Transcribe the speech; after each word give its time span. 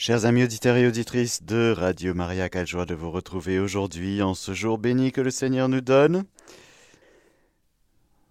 Chers 0.00 0.26
amis 0.26 0.44
auditeurs 0.44 0.76
et 0.76 0.86
auditrices 0.86 1.42
de 1.42 1.74
Radio 1.76 2.14
Maria, 2.14 2.48
quelle 2.48 2.68
joie 2.68 2.86
de 2.86 2.94
vous 2.94 3.10
retrouver 3.10 3.58
aujourd'hui 3.58 4.22
en 4.22 4.32
ce 4.32 4.54
jour 4.54 4.78
béni 4.78 5.10
que 5.10 5.20
le 5.20 5.32
Seigneur 5.32 5.68
nous 5.68 5.80
donne. 5.80 6.24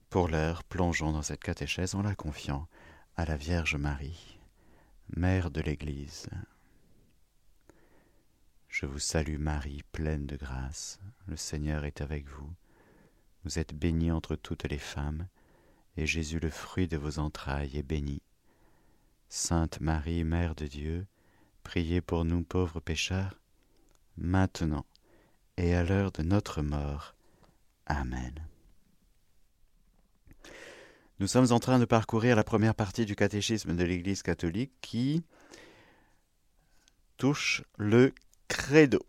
Pour 0.10 0.30
l'heure, 0.30 0.64
plongeons 0.64 1.12
dans 1.12 1.24
cette 1.24 1.44
catéchèse 1.44 1.94
en 1.94 2.04
la 2.04 2.16
confiant 2.16 2.70
à 3.18 3.26
la 3.26 3.36
Vierge 3.36 3.76
Marie, 3.76 4.40
Mère 5.18 5.52
de 5.52 5.60
l'Église. 5.60 6.30
Je 8.70 8.86
vous 8.86 9.00
salue 9.00 9.38
Marie, 9.38 9.84
pleine 9.92 10.26
de 10.26 10.38
grâce, 10.38 11.02
le 11.26 11.36
Seigneur 11.36 11.84
est 11.84 12.00
avec 12.00 12.30
vous. 12.30 12.50
Vous 13.44 13.60
êtes 13.60 13.76
bénie 13.76 14.14
entre 14.14 14.38
toutes 14.38 14.70
les 14.70 14.80
femmes, 14.80 15.28
et 15.98 16.06
Jésus, 16.06 16.40
le 16.40 16.50
fruit 16.50 16.88
de 16.88 16.96
vos 16.96 17.20
entrailles, 17.20 17.76
est 17.76 17.84
béni. 17.84 18.22
Sainte 19.28 19.82
Marie, 19.82 20.24
Mère 20.24 20.56
de 20.56 20.66
Dieu, 20.66 21.06
Priez 21.68 22.00
pour 22.00 22.24
nous 22.24 22.44
pauvres 22.44 22.80
pécheurs, 22.80 23.42
maintenant 24.16 24.86
et 25.58 25.76
à 25.76 25.84
l'heure 25.84 26.14
de 26.14 26.24
notre 26.24 26.62
mort. 26.62 27.14
Amen. 27.86 28.34
Nous 31.20 31.28
sommes 31.28 31.52
en 31.52 31.60
train 31.60 31.78
de 31.78 31.84
parcourir 31.84 32.38
la 32.38 32.46
première 32.46 32.74
partie 32.74 33.06
du 33.06 33.18
catéchisme 33.18 33.76
de 33.76 33.84
l'Église 33.84 34.24
catholique 34.24 34.72
qui 34.80 35.26
touche 37.18 37.64
le 37.78 38.14
credo. 38.48 39.06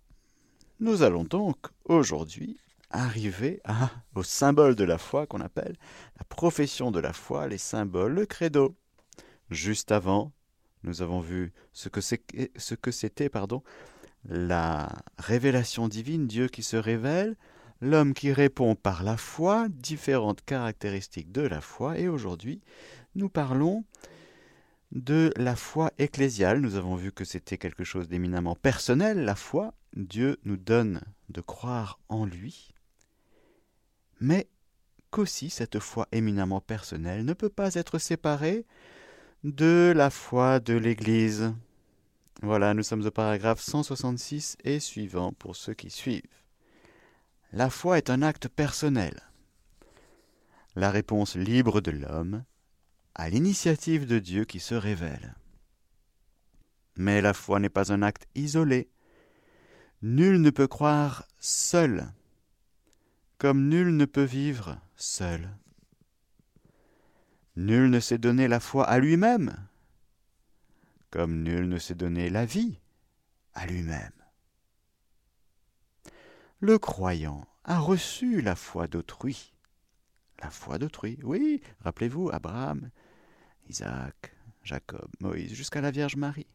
Nous 0.80 1.02
allons 1.04 1.22
donc 1.22 1.58
aujourd'hui 1.84 2.58
arriver 2.90 3.62
au 4.16 4.24
symbole 4.24 4.74
de 4.74 4.82
la 4.82 4.98
foi 4.98 5.28
qu'on 5.28 5.40
appelle 5.40 5.76
la 6.18 6.24
profession 6.24 6.90
de 6.90 6.98
la 6.98 7.12
foi, 7.12 7.46
les 7.46 7.56
symboles, 7.56 8.14
le 8.14 8.26
credo. 8.26 8.74
Juste 9.48 9.92
avant, 9.92 10.32
nous 10.82 11.02
avons 11.02 11.20
vu 11.20 11.52
ce 11.72 11.88
que 11.88 12.90
c'était 12.90 13.28
pardon, 13.28 13.62
la 14.24 14.88
révélation 15.18 15.88
divine, 15.88 16.26
Dieu 16.26 16.48
qui 16.48 16.62
se 16.62 16.76
révèle, 16.76 17.36
l'homme 17.80 18.14
qui 18.14 18.32
répond 18.32 18.74
par 18.74 19.02
la 19.02 19.16
foi, 19.16 19.68
différentes 19.68 20.44
caractéristiques 20.44 21.32
de 21.32 21.42
la 21.42 21.60
foi, 21.60 21.98
et 21.98 22.08
aujourd'hui 22.08 22.60
nous 23.14 23.28
parlons 23.28 23.84
de 24.92 25.32
la 25.36 25.56
foi 25.56 25.92
ecclésiale. 25.98 26.60
Nous 26.60 26.76
avons 26.76 26.96
vu 26.96 27.12
que 27.12 27.24
c'était 27.24 27.58
quelque 27.58 27.84
chose 27.84 28.08
d'éminemment 28.08 28.54
personnel, 28.56 29.24
la 29.24 29.34
foi. 29.34 29.74
Dieu 29.94 30.38
nous 30.44 30.56
donne 30.56 31.02
de 31.28 31.40
croire 31.40 31.98
en 32.08 32.24
lui, 32.24 32.74
mais 34.20 34.48
qu'aussi 35.10 35.50
cette 35.50 35.78
foi 35.78 36.06
éminemment 36.12 36.60
personnelle 36.60 37.24
ne 37.24 37.32
peut 37.32 37.48
pas 37.48 37.74
être 37.74 37.98
séparée 37.98 38.66
de 39.44 39.92
la 39.94 40.10
foi 40.10 40.58
de 40.58 40.74
l'Église. 40.74 41.54
Voilà, 42.42 42.74
nous 42.74 42.82
sommes 42.82 43.06
au 43.06 43.10
paragraphe 43.10 43.60
166 43.60 44.56
et 44.64 44.80
suivant 44.80 45.32
pour 45.32 45.54
ceux 45.54 45.74
qui 45.74 45.90
suivent. 45.90 46.22
La 47.52 47.70
foi 47.70 47.98
est 47.98 48.10
un 48.10 48.22
acte 48.22 48.48
personnel. 48.48 49.22
La 50.74 50.90
réponse 50.90 51.36
libre 51.36 51.80
de 51.80 51.92
l'homme 51.92 52.44
à 53.14 53.30
l'initiative 53.30 54.06
de 54.06 54.18
Dieu 54.18 54.44
qui 54.44 54.60
se 54.60 54.74
révèle. 54.74 55.34
Mais 56.96 57.20
la 57.20 57.32
foi 57.32 57.60
n'est 57.60 57.68
pas 57.68 57.92
un 57.92 58.02
acte 58.02 58.26
isolé. 58.34 58.88
Nul 60.02 60.40
ne 60.40 60.50
peut 60.50 60.68
croire 60.68 61.24
seul, 61.38 62.12
comme 63.38 63.68
nul 63.68 63.96
ne 63.96 64.04
peut 64.04 64.24
vivre 64.24 64.78
seul. 64.96 65.48
Nul 67.58 67.90
ne 67.90 67.98
s'est 67.98 68.18
donné 68.18 68.46
la 68.46 68.60
foi 68.60 68.84
à 68.84 69.00
lui-même, 69.00 69.52
comme 71.10 71.42
nul 71.42 71.68
ne 71.68 71.78
s'est 71.78 71.96
donné 71.96 72.30
la 72.30 72.46
vie 72.46 72.78
à 73.52 73.66
lui-même. 73.66 74.12
Le 76.60 76.78
croyant 76.78 77.48
a 77.64 77.80
reçu 77.80 78.42
la 78.42 78.54
foi 78.54 78.86
d'autrui. 78.86 79.52
La 80.40 80.50
foi 80.50 80.78
d'autrui, 80.78 81.18
oui, 81.24 81.60
rappelez-vous, 81.80 82.30
Abraham, 82.32 82.90
Isaac, 83.68 84.36
Jacob, 84.62 85.10
Moïse, 85.18 85.52
jusqu'à 85.52 85.80
la 85.80 85.90
Vierge 85.90 86.14
Marie. 86.14 86.46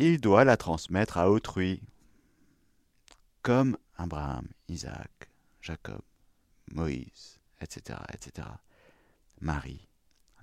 Il 0.00 0.20
doit 0.20 0.42
la 0.42 0.56
transmettre 0.56 1.16
à 1.16 1.30
autrui, 1.30 1.80
comme 3.42 3.78
Abraham, 3.98 4.48
Isaac, 4.66 5.30
Jacob, 5.60 6.02
Moïse, 6.72 7.38
etc., 7.60 8.00
etc. 8.12 8.48
Marie. 9.40 9.88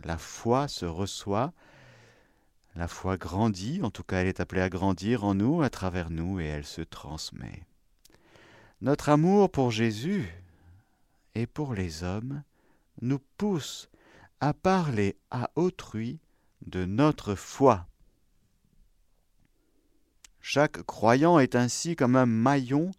La 0.03 0.17
foi 0.17 0.67
se 0.67 0.85
reçoit, 0.85 1.53
la 2.75 2.87
foi 2.87 3.17
grandit, 3.17 3.81
en 3.83 3.91
tout 3.91 4.03
cas 4.03 4.21
elle 4.21 4.27
est 4.27 4.39
appelée 4.39 4.61
à 4.61 4.69
grandir 4.69 5.23
en 5.23 5.35
nous, 5.35 5.61
à 5.61 5.69
travers 5.69 6.09
nous, 6.09 6.39
et 6.39 6.45
elle 6.45 6.65
se 6.65 6.81
transmet. 6.81 7.65
Notre 8.81 9.09
amour 9.09 9.51
pour 9.51 9.71
Jésus 9.71 10.33
et 11.35 11.47
pour 11.47 11.73
les 11.73 12.03
hommes 12.03 12.43
nous 13.01 13.19
pousse 13.37 13.89
à 14.39 14.53
parler 14.53 15.15
à 15.31 15.49
autrui 15.55 16.19
de 16.65 16.85
notre 16.85 17.35
foi. 17.35 17.87
Chaque 20.41 20.83
croyant 20.83 21.39
est 21.39 21.55
ainsi 21.55 21.95
comme 21.95 22.15
un 22.15 22.25
maillon 22.25 22.91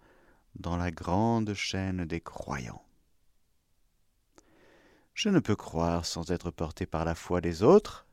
dans 0.57 0.77
la 0.77 0.91
grande 0.91 1.53
chaîne 1.53 2.05
des 2.05 2.21
croyants. 2.21 2.84
Je 5.15 5.29
ne 5.29 5.39
peux 5.39 5.55
croire 5.55 6.05
sans 6.05 6.31
être 6.33 6.51
porté 6.51 6.87
par 6.87 7.05
la 7.05 7.15
foi 7.15 7.41
des 7.41 7.63
autres, 7.63 8.05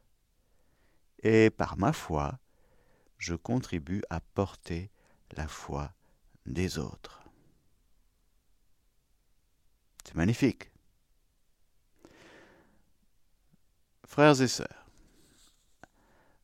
et 1.23 1.49
par 1.49 1.77
ma 1.77 1.93
foi, 1.93 2.39
je 3.17 3.33
contribue 3.33 4.03
à 4.09 4.19
porter 4.19 4.91
la 5.31 5.47
foi 5.47 5.91
des 6.45 6.77
autres. 6.77 7.21
C'est 10.03 10.15
magnifique. 10.15 10.71
Frères 14.05 14.41
et 14.41 14.47
sœurs, 14.47 14.85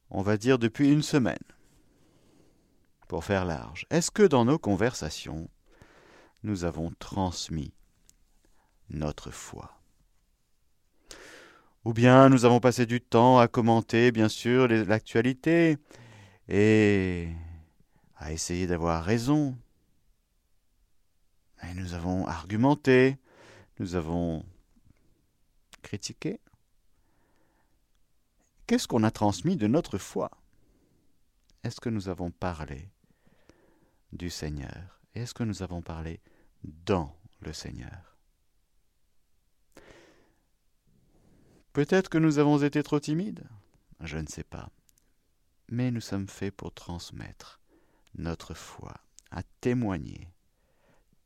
on 0.10 0.22
va 0.22 0.38
dire 0.38 0.58
depuis 0.58 0.92
une 0.92 1.04
semaine, 1.04 1.38
pour 3.08 3.24
faire 3.24 3.46
large, 3.46 3.86
est-ce 3.90 4.10
que 4.10 4.24
dans 4.24 4.46
nos 4.46 4.58
conversations, 4.58 5.50
nous 6.44 6.64
avons 6.64 6.92
transmis 7.00 7.74
notre 8.90 9.32
foi? 9.32 9.77
Ou 11.88 11.94
bien 11.94 12.28
nous 12.28 12.44
avons 12.44 12.60
passé 12.60 12.86
du 12.86 13.00
temps 13.00 13.40
à 13.40 13.48
commenter, 13.48 14.12
bien 14.12 14.28
sûr, 14.28 14.68
l'actualité 14.68 15.78
et 16.50 17.30
à 18.18 18.34
essayer 18.34 18.68
d'avoir 18.68 19.06
raison. 19.06 19.58
Et 21.64 21.74
nous 21.76 21.94
avons 21.94 22.28
argumenté, 22.28 23.18
nous 23.80 23.96
avons 23.96 24.44
critiqué. 25.82 26.42
Qu'est-ce 28.66 28.90
qu'on 28.90 29.04
a 29.04 29.12
transmis 29.12 29.56
de 29.56 29.68
notre 29.68 29.98
foi? 29.98 30.30
Est-ce 31.64 31.80
que 31.80 31.88
nous 31.88 32.10
avons 32.10 32.32
parlé 32.32 32.90
du 34.12 34.30
Seigneur? 34.30 35.00
Est-ce 35.16 35.34
que 35.34 35.44
nous 35.44 35.64
avons 35.64 35.82
parlé 35.82 36.20
dans 36.66 37.16
le 37.40 37.54
Seigneur? 37.54 38.17
Peut-être 41.78 42.10
que 42.10 42.18
nous 42.18 42.40
avons 42.40 42.64
été 42.64 42.82
trop 42.82 43.00
timides, 43.00 43.44
je 44.00 44.18
ne 44.18 44.26
sais 44.26 44.44
pas. 44.44 44.72
Mais 45.70 45.92
nous 45.92 46.02
sommes 46.02 46.28
faits 46.28 46.56
pour 46.56 46.74
transmettre 46.74 47.62
notre 48.16 48.56
foi, 48.56 48.96
à 49.30 49.44
témoigner. 49.62 50.28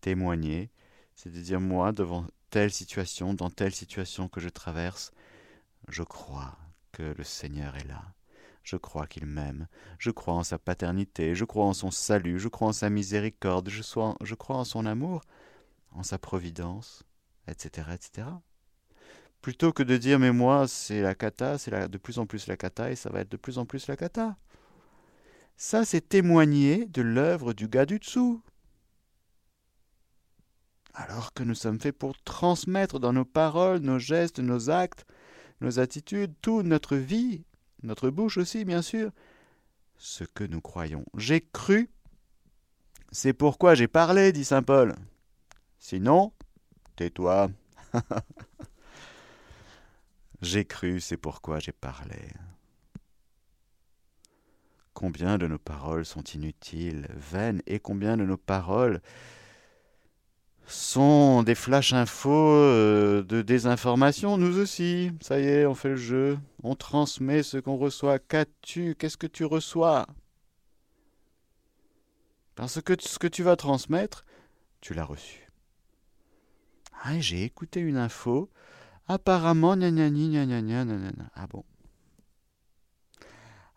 Témoigner, 0.02 0.70
c'est 1.16 1.32
de 1.32 1.40
dire 1.40 1.62
moi, 1.62 1.94
devant 1.94 2.28
telle 2.50 2.70
situation, 2.70 3.34
dans 3.34 3.50
telle 3.50 3.74
situation 3.74 4.28
que 4.28 4.42
je 4.42 4.50
traverse, 4.50 5.14
je 5.88 6.04
crois 6.04 6.58
que 6.92 7.16
le 7.18 7.24
Seigneur 7.24 7.78
est 7.78 7.88
là. 7.88 8.04
Je 8.64 8.76
crois 8.76 9.08
qu'il 9.08 9.28
m'aime. 9.28 9.70
Je 10.00 10.12
crois 10.12 10.34
en 10.34 10.44
sa 10.44 10.60
paternité. 10.60 11.34
Je 11.34 11.46
crois 11.46 11.64
en 11.64 11.74
son 11.74 11.92
salut. 11.92 12.40
Je 12.40 12.50
crois 12.50 12.68
en 12.68 12.74
sa 12.74 12.90
miséricorde. 12.90 13.70
Je, 13.70 13.84
je 13.84 14.36
crois 14.36 14.58
en 14.58 14.66
son 14.66 14.86
amour, 14.86 15.22
en 15.92 16.04
sa 16.04 16.18
providence, 16.18 17.04
etc., 17.48 17.92
etc 17.94 18.26
plutôt 19.42 19.74
que 19.74 19.84
de 19.84 19.98
dire 19.98 20.20
mais 20.20 20.32
moi 20.32 20.68
c'est 20.68 21.02
la 21.02 21.16
cata, 21.16 21.58
c'est 21.58 21.72
de 21.90 21.98
plus 21.98 22.20
en 22.20 22.26
plus 22.26 22.48
la 22.48 22.58
cata 22.58 22.92
et 22.92 22.96
ça 22.96 23.10
va 23.10 23.22
être 23.22 23.32
de 23.32 23.38
plus 23.38 23.58
en 23.58 23.66
plus 23.66 23.88
la 23.88 23.98
cata. 23.98 24.38
Ça 25.58 25.86
c'est 25.86 26.08
témoigner 26.08 26.86
de 26.86 27.02
l'œuvre 27.02 27.54
du 27.54 27.68
gars 27.68 27.86
du 27.86 28.00
dessous. 28.00 28.42
Alors 30.94 31.34
que 31.34 31.44
nous 31.44 31.56
sommes 31.56 31.80
faits 31.80 31.98
pour 31.98 32.22
transmettre 32.24 33.00
dans 33.00 33.14
nos 33.14 33.26
paroles, 33.26 33.80
nos 33.80 34.00
gestes, 34.00 34.40
nos 34.40 34.70
actes, 34.70 35.06
nos 35.62 35.80
attitudes, 35.80 36.34
toute 36.42 36.66
notre 36.66 36.98
vie, 36.98 37.46
notre 37.84 38.10
bouche 38.10 38.38
aussi 38.38 38.66
bien 38.66 38.82
sûr, 38.82 39.12
ce 39.98 40.24
que 40.24 40.44
nous 40.44 40.62
croyons. 40.62 41.06
J'ai 41.18 41.42
cru, 41.42 41.90
c'est 43.12 43.34
pourquoi 43.34 43.76
j'ai 43.76 43.88
parlé, 43.88 44.32
dit 44.32 44.46
Saint 44.46 44.64
Paul. 44.64 44.96
Sinon, 45.80 46.34
tais-toi. 46.96 47.50
J'ai 50.42 50.66
cru, 50.66 51.00
c'est 51.00 51.18
pourquoi 51.18 51.60
j'ai 51.60 51.72
parlé. 51.72 52.18
combien 54.94 55.40
de 55.40 55.48
nos 55.48 55.58
paroles 55.58 56.06
sont 56.06 56.24
inutiles, 56.24 57.08
vaines, 57.16 57.62
et 57.66 57.80
combien 57.80 58.18
de 58.18 58.24
nos 58.24 58.38
paroles 58.38 59.02
sont 60.68 61.42
des 61.42 61.56
flash 61.56 61.92
infos 61.94 62.54
euh, 62.54 63.24
de 63.24 63.42
désinformation, 63.42 64.38
nous 64.38 64.60
aussi. 64.60 65.12
Ça 65.22 65.40
y 65.40 65.46
est, 65.46 65.66
on 65.66 65.74
fait 65.74 65.90
le 65.90 65.96
jeu. 65.96 66.38
On 66.62 66.76
transmet 66.76 67.42
ce 67.42 67.58
qu'on 67.58 67.78
reçoit. 67.78 68.20
Qu'as-tu? 68.20 68.96
Qu'est-ce 68.96 69.18
que 69.18 69.28
tu 69.28 69.44
reçois? 69.44 70.06
Parce 72.56 72.80
que 72.80 72.94
ce 73.00 73.18
que 73.18 73.28
tu 73.28 73.42
vas 73.44 73.56
transmettre, 73.56 74.24
tu 74.82 74.94
l'as 74.94 75.04
reçu. 75.04 75.48
Ah, 77.04 77.20
j'ai 77.20 77.44
écouté 77.44 77.80
une 77.80 77.98
info. 77.98 78.50
Apparemment, 79.12 79.76
gna 79.76 79.92
gna 79.92 80.46
gna 80.46 81.12
Ah 81.36 81.46
bon 81.48 81.66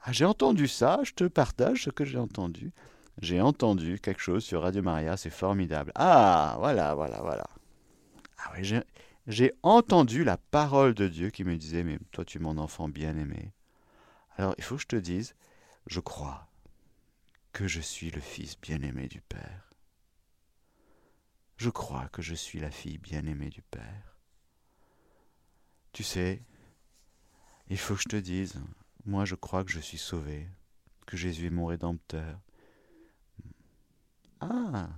ah, 0.05 0.13
J'ai 0.13 0.25
entendu 0.25 0.69
ça, 0.69 1.01
je 1.03 1.13
te 1.13 1.25
partage 1.25 1.83
ce 1.83 1.91
que 1.91 2.05
j'ai 2.05 2.19
entendu. 2.19 2.73
J'ai 3.21 3.41
entendu 3.41 3.99
quelque 3.99 4.21
chose 4.21 4.45
sur 4.45 4.63
Radio 4.63 4.83
Maria, 4.83 5.17
c'est 5.17 5.31
formidable. 5.31 5.91
Ah, 5.97 6.55
voilà, 6.61 6.95
voilà, 6.95 7.21
voilà. 7.21 7.47
Ah 8.39 8.53
oui, 8.57 8.81
j'ai 9.27 9.53
entendu 9.65 10.23
la 10.23 10.37
parole 10.37 10.95
de 10.95 11.09
Dieu 11.09 11.31
qui 11.31 11.43
me 11.43 11.57
disait, 11.57 11.83
mais 11.83 11.99
toi 12.13 12.25
tu 12.25 12.39
es 12.39 12.41
mon 12.41 12.57
enfant 12.57 12.89
bien-aimé. 12.89 13.53
Alors 14.37 14.55
il 14.57 14.63
faut 14.63 14.77
que 14.77 14.83
je 14.83 14.87
te 14.87 14.97
dise, 14.97 15.35
je 15.89 15.99
crois 15.99 16.49
que 17.53 17.67
je 17.67 17.81
suis 17.81 18.13
le 18.13 18.21
fils 18.21 18.61
bien-aimé 18.61 19.09
du 19.09 19.21
Père. 19.21 19.69
Je 21.57 21.71
crois 21.71 22.09
que 22.13 22.23
je 22.23 22.37
suis 22.37 22.61
la 22.61 22.71
fille 22.71 22.99
bien-aimée 22.99 23.51
du 23.51 23.63
Père. 23.63 24.14
Tu 25.95 26.03
sais, 26.03 26.43
il 27.69 27.79
faut 27.79 27.95
que 27.95 28.03
je 28.03 28.09
te 28.09 28.17
dise, 28.17 28.61
moi 29.07 29.25
je 29.25 29.37
crois 29.37 29.63
que 29.63 29.71
je 29.71 29.79
suis 29.79 29.97
sauvé, 29.97 30.49
que 31.07 31.17
Jésus 31.17 31.47
est 31.47 31.51
mon 31.51 31.67
rédempteur, 31.67 32.41
ah, 34.41 34.89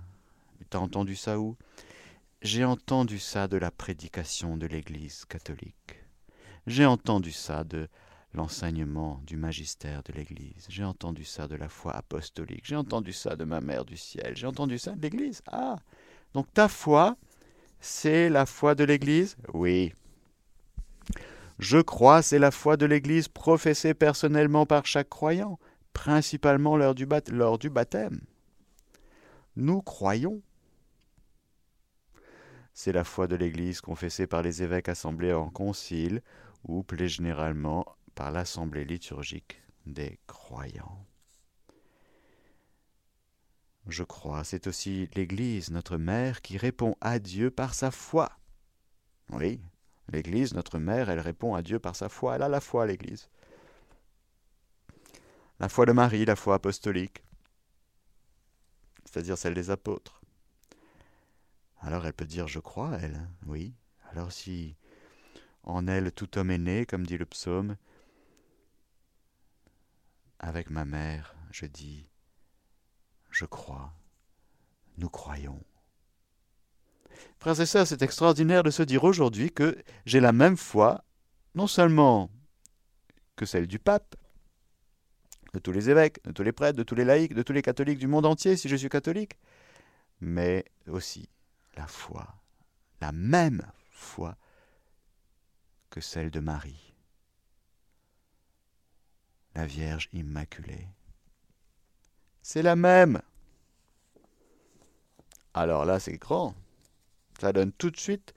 t'as 0.71 0.79
entendu 0.79 1.15
ça 1.15 1.39
où? 1.39 1.55
J'ai 2.41 2.65
entendu 2.65 3.19
ça 3.19 3.47
de 3.47 3.57
la 3.57 3.69
prédication 3.69 4.57
de 4.57 4.65
l'Église 4.65 5.23
catholique. 5.25 6.03
J'ai 6.65 6.87
entendu 6.87 7.31
ça 7.31 7.63
de 7.63 7.87
l'enseignement 8.33 9.21
du 9.23 9.37
magistère 9.37 10.01
de 10.01 10.13
l'Église. 10.13 10.65
J'ai 10.67 10.83
entendu 10.83 11.25
ça 11.25 11.47
de 11.47 11.55
la 11.55 11.69
foi 11.69 11.95
apostolique. 11.95 12.65
J'ai 12.65 12.75
entendu 12.75 13.13
ça 13.13 13.35
de 13.35 13.43
ma 13.43 13.61
mère 13.61 13.85
du 13.85 13.97
ciel. 13.97 14.35
J'ai 14.35 14.47
entendu 14.47 14.79
ça 14.79 14.93
de 14.93 15.01
l'Église. 15.03 15.43
Ah, 15.45 15.77
donc 16.33 16.51
ta 16.53 16.67
foi, 16.67 17.17
c'est 17.79 18.29
la 18.29 18.47
foi 18.47 18.73
de 18.73 18.83
l'Église? 18.83 19.37
Oui. 19.53 19.93
Je 21.59 21.79
crois, 21.79 22.21
c'est 22.21 22.39
la 22.39 22.51
foi 22.51 22.77
de 22.77 22.85
l'Église 22.85 23.27
professée 23.27 23.93
personnellement 23.93 24.65
par 24.65 24.85
chaque 24.85 25.09
croyant, 25.09 25.59
principalement 25.93 26.77
lors 26.77 26.93
du, 26.93 27.05
baptême 27.05 28.21
nous 29.57 29.81
croyons. 29.81 30.41
C'est 32.73 32.91
la 32.91 33.03
foi 33.03 33.27
de 33.27 33.35
l'Église 33.35 33.81
confessée 33.81 34.27
par 34.27 34.43
les 34.43 34.61
évêques 34.61 34.87
assemblés 34.87 35.33
en 35.33 35.49
concile 35.49 36.21
ou 36.63 36.83
plus 36.83 37.09
généralement 37.09 37.85
par 38.13 38.31
l'assemblée 38.31 38.85
liturgique 38.85 39.61
des 39.87 40.19
croyants. 40.27 41.05
Je 43.87 44.03
crois, 44.03 44.43
c'est 44.43 44.67
aussi 44.67 45.09
l'Église, 45.15 45.71
notre 45.71 45.97
mère, 45.97 46.41
qui 46.41 46.57
répond 46.57 46.95
à 47.01 47.19
Dieu 47.19 47.49
par 47.49 47.73
sa 47.73 47.89
foi. 47.89 48.31
Oui, 49.31 49.59
l'Église, 50.09 50.53
notre 50.53 50.79
mère, 50.79 51.09
elle 51.09 51.19
répond 51.19 51.55
à 51.55 51.61
Dieu 51.61 51.79
par 51.79 51.95
sa 51.95 52.09
foi. 52.09 52.35
Elle 52.35 52.43
a 52.43 52.49
la 52.49 52.61
foi, 52.61 52.85
l'Église. 52.85 53.29
La 55.59 55.69
foi 55.69 55.85
de 55.85 55.91
Marie, 55.91 56.25
la 56.25 56.35
foi 56.35 56.55
apostolique 56.55 57.23
c'est-à-dire 59.07 59.37
celle 59.37 59.53
des 59.53 59.69
apôtres. 59.69 60.21
Alors 61.79 62.05
elle 62.05 62.13
peut 62.13 62.25
dire 62.25 62.47
je 62.47 62.59
crois, 62.59 62.97
elle, 63.01 63.15
hein, 63.15 63.29
oui. 63.45 63.73
Alors 64.11 64.31
si 64.31 64.75
en 65.63 65.87
elle 65.87 66.11
tout 66.11 66.37
homme 66.37 66.51
est 66.51 66.57
né, 66.57 66.85
comme 66.85 67.05
dit 67.05 67.17
le 67.17 67.25
psaume, 67.25 67.77
avec 70.39 70.69
ma 70.69 70.85
mère, 70.85 71.35
je 71.51 71.65
dis 71.65 72.09
je 73.31 73.45
crois, 73.45 73.93
nous 74.97 75.09
croyons. 75.09 75.63
Frères 77.39 77.59
et 77.59 77.65
sœurs, 77.65 77.87
c'est 77.87 78.01
extraordinaire 78.01 78.63
de 78.63 78.71
se 78.71 78.83
dire 78.83 79.03
aujourd'hui 79.03 79.51
que 79.51 79.77
j'ai 80.05 80.19
la 80.19 80.33
même 80.33 80.57
foi, 80.57 81.03
non 81.55 81.67
seulement 81.67 82.29
que 83.35 83.45
celle 83.45 83.67
du 83.67 83.79
pape, 83.79 84.15
de 85.53 85.59
tous 85.59 85.71
les 85.71 85.89
évêques, 85.89 86.23
de 86.23 86.31
tous 86.31 86.43
les 86.43 86.51
prêtres, 86.51 86.77
de 86.77 86.83
tous 86.83 86.95
les 86.95 87.05
laïcs, 87.05 87.33
de 87.33 87.43
tous 87.43 87.53
les 87.53 87.61
catholiques 87.61 87.99
du 87.99 88.07
monde 88.07 88.25
entier, 88.25 88.57
si 88.57 88.67
je 88.69 88.75
suis 88.75 88.89
catholique, 88.89 89.37
mais 90.19 90.65
aussi 90.87 91.29
la 91.75 91.87
foi, 91.87 92.27
la 93.01 93.11
même 93.11 93.61
foi 93.91 94.35
que 95.89 96.01
celle 96.01 96.31
de 96.31 96.39
Marie, 96.39 96.93
la 99.55 99.65
Vierge 99.65 100.09
Immaculée. 100.13 100.87
C'est 102.41 102.61
la 102.61 102.75
même. 102.75 103.21
Alors 105.53 105.85
là, 105.85 105.99
c'est 105.99 106.17
grand. 106.17 106.55
Ça 107.39 107.53
donne 107.53 107.71
tout 107.71 107.91
de 107.91 107.97
suite 107.97 108.33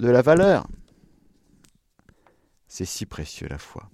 de 0.00 0.08
la 0.08 0.22
valeur. 0.22 0.66
C'est 2.68 2.84
si 2.84 3.06
précieux 3.06 3.48
la 3.48 3.58
foi. 3.58 3.90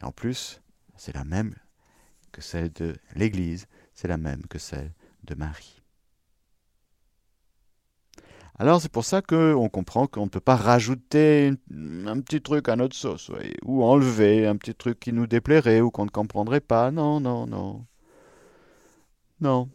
Et 0.00 0.04
en 0.04 0.12
plus, 0.12 0.60
c'est 0.96 1.14
la 1.14 1.24
même 1.24 1.54
que 2.32 2.40
celle 2.40 2.72
de 2.72 2.96
l'Église, 3.14 3.66
c'est 3.94 4.08
la 4.08 4.16
même 4.16 4.46
que 4.46 4.58
celle 4.58 4.92
de 5.24 5.34
Marie. 5.34 5.80
Alors 8.56 8.80
c'est 8.80 8.90
pour 8.90 9.04
ça 9.04 9.20
qu'on 9.20 9.68
comprend 9.68 10.06
qu'on 10.06 10.24
ne 10.24 10.30
peut 10.30 10.40
pas 10.40 10.54
rajouter 10.54 11.52
un 11.72 12.20
petit 12.20 12.40
truc 12.40 12.68
à 12.68 12.76
notre 12.76 12.94
sauce, 12.94 13.30
ou 13.64 13.82
enlever 13.82 14.46
un 14.46 14.56
petit 14.56 14.74
truc 14.74 15.00
qui 15.00 15.12
nous 15.12 15.26
déplairait 15.26 15.80
ou 15.80 15.90
qu'on 15.90 16.04
ne 16.04 16.10
comprendrait 16.10 16.60
pas. 16.60 16.92
Non, 16.92 17.18
non, 17.18 17.46
non. 17.46 17.84
Non. 19.40 19.68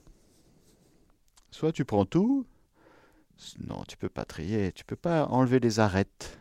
Soit 1.52 1.74
tu 1.74 1.84
prends 1.84 2.06
tout, 2.06 2.46
non, 3.68 3.84
tu 3.88 3.98
peux 3.98 4.10
pas 4.10 4.26
trier, 4.26 4.72
tu 4.72 4.84
peux 4.84 4.96
pas 4.96 5.26
enlever 5.28 5.60
les 5.60 5.80
arêtes, 5.80 6.40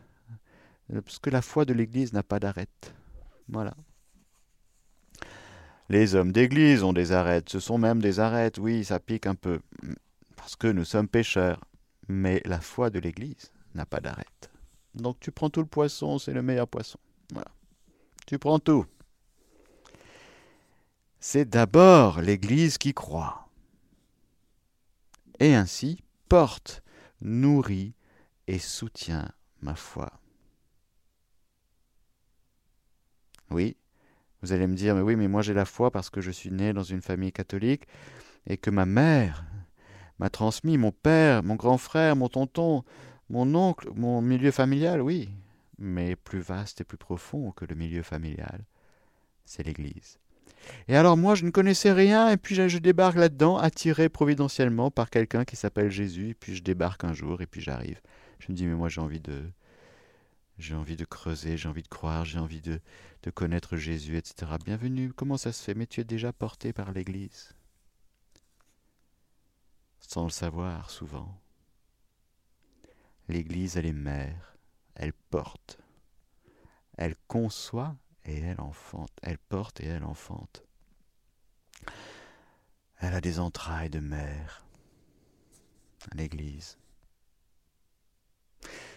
parce 0.91 1.19
que 1.19 1.29
la 1.29 1.41
foi 1.41 1.65
de 1.65 1.73
l'Église 1.73 2.13
n'a 2.13 2.23
pas 2.23 2.39
d'arêtes. 2.39 2.93
Voilà. 3.47 3.75
Les 5.89 6.13
hommes 6.13 6.31
d'église 6.31 6.83
ont 6.83 6.93
des 6.93 7.11
arêtes, 7.11 7.49
ce 7.49 7.59
sont 7.59 7.77
même 7.77 8.01
des 8.01 8.19
arêtes, 8.19 8.59
oui, 8.59 8.85
ça 8.85 8.99
pique 8.99 9.25
un 9.25 9.35
peu, 9.35 9.59
parce 10.35 10.55
que 10.55 10.67
nous 10.67 10.85
sommes 10.85 11.07
pécheurs. 11.07 11.63
Mais 12.11 12.41
la 12.45 12.59
foi 12.59 12.89
de 12.89 12.97
l'église 12.97 13.51
n'a 13.75 13.85
pas 13.85 13.99
d'arête. 13.99 14.49
Donc 14.95 15.19
tu 15.19 15.31
prends 15.31 15.51
tout 15.51 15.59
le 15.59 15.67
poisson, 15.67 16.17
c'est 16.17 16.33
le 16.33 16.41
meilleur 16.41 16.67
poisson. 16.67 16.97
Voilà. 17.31 17.51
Tu 18.25 18.39
prends 18.39 18.57
tout. 18.57 18.87
C'est 21.19 21.45
d'abord 21.45 22.21
l'église 22.21 22.79
qui 22.79 22.95
croit. 22.95 23.47
Et 25.39 25.53
ainsi 25.53 26.03
porte, 26.29 26.81
nourrit 27.21 27.93
et 28.47 28.59
soutient 28.59 29.31
ma 29.61 29.75
foi. 29.75 30.11
Oui, 33.51 33.75
vous 34.41 34.53
allez 34.53 34.67
me 34.67 34.75
dire, 34.75 34.95
mais 34.95 35.01
oui, 35.01 35.15
mais 35.15 35.27
moi 35.27 35.41
j'ai 35.41 35.53
la 35.53 35.65
foi 35.65 35.91
parce 35.91 36.09
que 36.09 36.21
je 36.21 36.31
suis 36.31 36.51
né 36.51 36.73
dans 36.73 36.83
une 36.83 37.01
famille 37.01 37.31
catholique 37.31 37.87
et 38.47 38.57
que 38.57 38.69
ma 38.69 38.85
mère 38.85 39.45
m'a 40.19 40.29
transmis, 40.29 40.77
mon 40.77 40.91
père, 40.91 41.43
mon 41.43 41.55
grand 41.55 41.77
frère, 41.77 42.15
mon 42.15 42.29
tonton, 42.29 42.83
mon 43.29 43.53
oncle, 43.55 43.89
mon 43.95 44.21
milieu 44.21 44.51
familial, 44.51 45.01
oui, 45.01 45.29
mais 45.77 46.15
plus 46.15 46.39
vaste 46.39 46.81
et 46.81 46.83
plus 46.83 46.97
profond 46.97 47.51
que 47.51 47.65
le 47.65 47.75
milieu 47.75 48.03
familial, 48.03 48.65
c'est 49.45 49.63
l'Église. 49.63 50.19
Et 50.87 50.95
alors 50.95 51.17
moi 51.17 51.35
je 51.35 51.45
ne 51.45 51.51
connaissais 51.51 51.91
rien 51.91 52.29
et 52.29 52.37
puis 52.37 52.55
je, 52.55 52.77
débarque 52.77 53.17
là-dedans, 53.17 53.57
attiré 53.57 54.09
providentiellement 54.09 54.91
par 54.91 55.09
quelqu'un 55.09 55.45
qui 55.45 55.55
s'appelle 55.55 55.91
Jésus, 55.91 56.29
et 56.29 56.33
puis 56.33 56.55
je 56.55 56.63
débarque 56.63 57.03
un 57.03 57.13
jour 57.13 57.41
et 57.41 57.47
puis 57.47 57.61
j'arrive. 57.61 58.01
Je 58.39 58.51
me 58.51 58.57
dis 58.57 58.65
mais 58.65 58.75
moi 58.75 58.89
j'ai 58.89 59.01
envie 59.01 59.19
de 59.19 59.43
j'ai 60.57 60.75
envie 60.75 60.97
de 60.97 61.05
creuser, 61.05 61.55
j'ai 61.55 61.69
envie 61.69 61.83
de 61.83 61.87
croire, 61.87 62.25
j'ai 62.25 62.39
envie 62.39 62.61
de, 62.61 62.81
de 63.23 63.31
connaître 63.31 63.77
Jésus, 63.77 64.17
etc. 64.17 64.51
Bienvenue, 64.63 65.13
comment 65.13 65.37
ça 65.37 65.53
se 65.53 65.63
fait? 65.63 65.73
Mais 65.73 65.87
tu 65.87 66.01
es 66.01 66.03
déjà 66.03 66.33
porté 66.33 66.73
par 66.73 66.91
l'Église. 66.91 67.53
Sans 70.01 70.25
le 70.25 70.31
savoir 70.31 70.89
souvent. 70.89 71.39
L'Église, 73.29 73.77
elle 73.77 73.85
est 73.85 73.93
mère, 73.93 74.57
elle 74.95 75.13
porte, 75.13 75.79
elle 76.97 77.15
conçoit 77.27 77.95
et 78.29 78.39
elle 78.41 78.61
enfante, 78.61 79.11
elle 79.21 79.37
porte 79.37 79.81
et 79.81 79.87
elle 79.87 80.03
enfante. 80.03 80.63
Elle 82.97 83.13
a 83.13 83.21
des 83.21 83.39
entrailles 83.39 83.89
de 83.89 83.99
mère, 83.99 84.65
l'Église. 86.13 86.77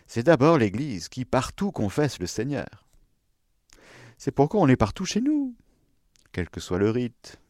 C'est 0.07 0.25
d'abord 0.25 0.59
l'Église 0.59 1.09
qui 1.09 1.25
partout 1.25 1.73
confesse 1.73 2.19
le 2.19 2.27
Seigneur. 2.27 2.87
C'est 4.19 4.33
pourquoi 4.33 4.61
on 4.61 4.69
est 4.69 4.77
partout 4.77 5.07
chez 5.07 5.21
nous. 5.21 5.57
quel 6.33 6.49
que 6.49 6.61
soit 6.61 6.79
le 6.79 6.91
rite, 6.91 7.41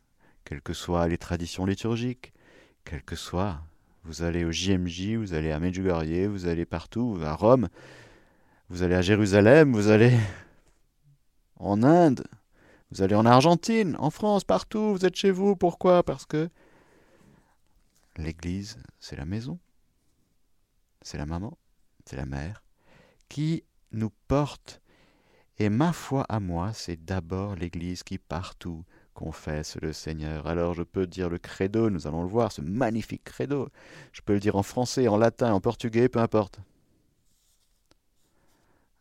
quelles 0.45 0.63
que 0.63 0.73
soient 0.73 1.07
les 1.09 1.19
traditions 1.19 1.67
liturgiques, 1.67 2.33
quel 2.85 3.03
que 3.03 3.17
soit, 3.17 3.63
vous 4.05 4.23
allez 4.23 4.45
au 4.45 4.51
JMJ, 4.51 5.15
vous 5.17 5.35
allez 5.35 5.53
à 5.53 5.61
Medjugorje, 5.61 6.27
vous 6.27 6.47
allez 6.47 6.65
partout, 6.65 7.19
à 7.23 7.35
Rome, 7.35 7.69
vous 8.69 8.83
allez 8.83 8.97
à 8.97 9.03
Jérusalem, 9.03 9.73
vous 9.73 9.89
allez 9.89 10.19
en 11.63 11.83
Inde, 11.83 12.25
vous 12.91 13.03
allez 13.03 13.15
en 13.15 13.25
Argentine, 13.25 13.97
en 13.99 14.11
France, 14.11 14.45
partout, 14.45 14.93
vous 14.93 15.07
êtes 15.07 15.17
chez 15.17 15.31
vous. 15.31 15.57
Pourquoi? 15.57 16.03
Parce 16.03 16.27
que 16.27 16.51
l'Église, 18.17 18.77
c'est 19.01 19.17
la 19.17 19.25
maison, 19.25 19.59
c'est 21.01 21.19
la 21.19 21.27
maman, 21.27 21.57
c'est 22.05 22.17
la 22.17 22.27
mère, 22.27 22.63
qui 23.29 23.65
nous 23.93 24.11
porte. 24.29 24.81
Et 25.59 25.69
ma 25.69 25.93
foi 25.93 26.25
à 26.29 26.41
moi, 26.41 26.73
c'est 26.73 27.03
d'abord 27.05 27.55
l'Église 27.55 28.03
qui 28.03 28.19
partout 28.19 28.85
confesse 29.15 29.77
le 29.81 29.93
Seigneur. 29.93 30.47
Alors 30.47 30.75
je 30.75 30.83
peux 30.83 31.07
dire 31.07 31.29
le 31.29 31.39
credo, 31.39 31.91
nous 31.91 32.07
allons 32.07 32.23
le 32.23 32.29
voir, 32.29 32.51
ce 32.51 32.61
magnifique 32.61 33.25
credo. 33.25 33.69
Je 34.13 34.21
peux 34.23 34.33
le 34.33 34.41
dire 34.41 34.57
en 34.57 34.63
français, 34.63 35.09
en 35.09 35.17
latin, 35.17 35.53
en 35.53 35.61
portugais, 35.61 36.09
peu 36.09 36.19
importe. 36.19 36.61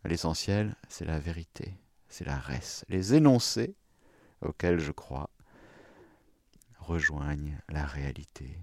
L'essentiel, 0.03 0.75
c'est 0.89 1.05
la 1.05 1.19
vérité, 1.19 1.73
c'est 2.11 2.25
la 2.25 2.37
res. 2.37 2.83
Les 2.89 3.15
énoncés 3.15 3.75
auxquels 4.41 4.79
je 4.79 4.91
crois 4.91 5.29
rejoignent 6.77 7.57
la 7.69 7.85
réalité. 7.85 8.59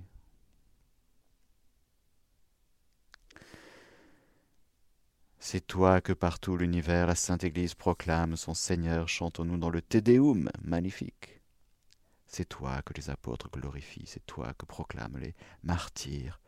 C'est 5.40 5.66
toi 5.66 6.02
que 6.02 6.12
partout 6.12 6.56
l'univers, 6.58 7.06
la 7.06 7.14
Sainte 7.14 7.44
Église 7.44 7.74
proclame 7.74 8.36
son 8.36 8.52
Seigneur, 8.52 9.08
chantons-nous 9.08 9.56
dans 9.56 9.70
le 9.70 9.80
Te 9.80 9.96
Deum, 9.96 10.50
magnifique. 10.60 11.40
C'est 12.26 12.48
toi 12.48 12.82
que 12.82 12.92
les 12.92 13.08
apôtres 13.08 13.48
glorifient, 13.50 14.06
c'est 14.06 14.26
toi 14.26 14.52
que 14.52 14.66
proclament 14.66 15.16
les 15.16 15.34
martyrs. 15.62 16.38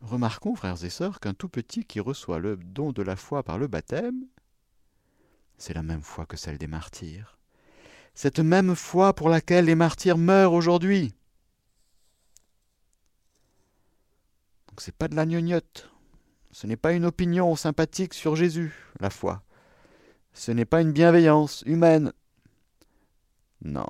Remarquons, 0.00 0.54
frères 0.54 0.84
et 0.84 0.90
sœurs, 0.90 1.20
qu'un 1.20 1.34
tout 1.34 1.48
petit 1.48 1.84
qui 1.84 2.00
reçoit 2.00 2.38
le 2.38 2.56
don 2.56 2.92
de 2.92 3.02
la 3.02 3.16
foi 3.16 3.42
par 3.42 3.58
le 3.58 3.66
baptême, 3.66 4.26
c'est 5.58 5.74
la 5.74 5.82
même 5.82 6.02
foi 6.02 6.26
que 6.26 6.36
celle 6.36 6.58
des 6.58 6.66
martyrs. 6.66 7.38
Cette 8.14 8.40
même 8.40 8.74
foi 8.74 9.14
pour 9.14 9.28
laquelle 9.28 9.66
les 9.66 9.74
martyrs 9.74 10.18
meurent 10.18 10.52
aujourd'hui. 10.52 11.14
Ce 14.78 14.90
n'est 14.90 14.96
pas 14.96 15.08
de 15.08 15.16
la 15.16 15.26
gnognotte. 15.26 15.90
Ce 16.50 16.66
n'est 16.66 16.76
pas 16.76 16.92
une 16.92 17.04
opinion 17.04 17.54
sympathique 17.56 18.14
sur 18.14 18.36
Jésus, 18.36 18.74
la 19.00 19.10
foi. 19.10 19.42
Ce 20.32 20.52
n'est 20.52 20.64
pas 20.64 20.82
une 20.82 20.92
bienveillance 20.92 21.62
humaine. 21.66 22.12
Non. 23.62 23.88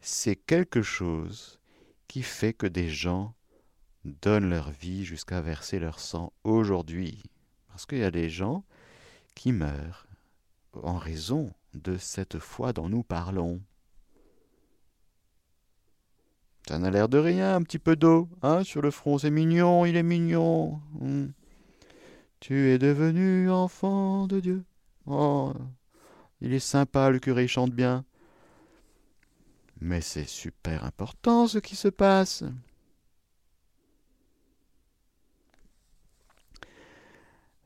C'est 0.00 0.36
quelque 0.36 0.82
chose 0.82 1.60
qui 2.08 2.22
fait 2.22 2.52
que 2.52 2.66
des 2.66 2.88
gens 2.88 3.34
donnent 4.04 4.50
leur 4.50 4.70
vie 4.70 5.04
jusqu'à 5.04 5.40
verser 5.40 5.78
leur 5.78 6.00
sang 6.00 6.32
aujourd'hui. 6.44 7.22
Parce 7.68 7.86
qu'il 7.86 7.98
y 7.98 8.04
a 8.04 8.10
des 8.10 8.28
gens 8.28 8.64
qui 9.34 9.52
meurent 9.52 10.06
en 10.74 10.98
raison 10.98 11.52
de 11.74 11.96
cette 11.96 12.38
foi 12.38 12.72
dont 12.72 12.88
nous 12.88 13.02
parlons. 13.02 13.60
Ça 16.68 16.78
n'a 16.78 16.90
l'air 16.90 17.08
de 17.08 17.18
rien, 17.18 17.56
un 17.56 17.62
petit 17.62 17.78
peu 17.78 17.96
d'eau, 17.96 18.28
hein, 18.42 18.62
sur 18.62 18.82
le 18.82 18.90
front, 18.90 19.18
c'est 19.18 19.30
mignon, 19.30 19.86
il 19.86 19.96
est 19.96 20.02
mignon. 20.02 20.80
Hmm. 21.00 21.28
Tu 22.38 22.70
es 22.70 22.78
devenu 22.78 23.50
enfant 23.50 24.26
de 24.26 24.40
Dieu. 24.40 24.64
Oh, 25.06 25.52
il 26.40 26.52
est 26.52 26.58
sympa, 26.58 27.10
le 27.10 27.18
curé 27.18 27.48
chante 27.48 27.72
bien. 27.72 28.04
Mais 29.80 30.00
c'est 30.00 30.28
super 30.28 30.84
important 30.84 31.46
ce 31.46 31.58
qui 31.58 31.74
se 31.74 31.88
passe. 31.88 32.44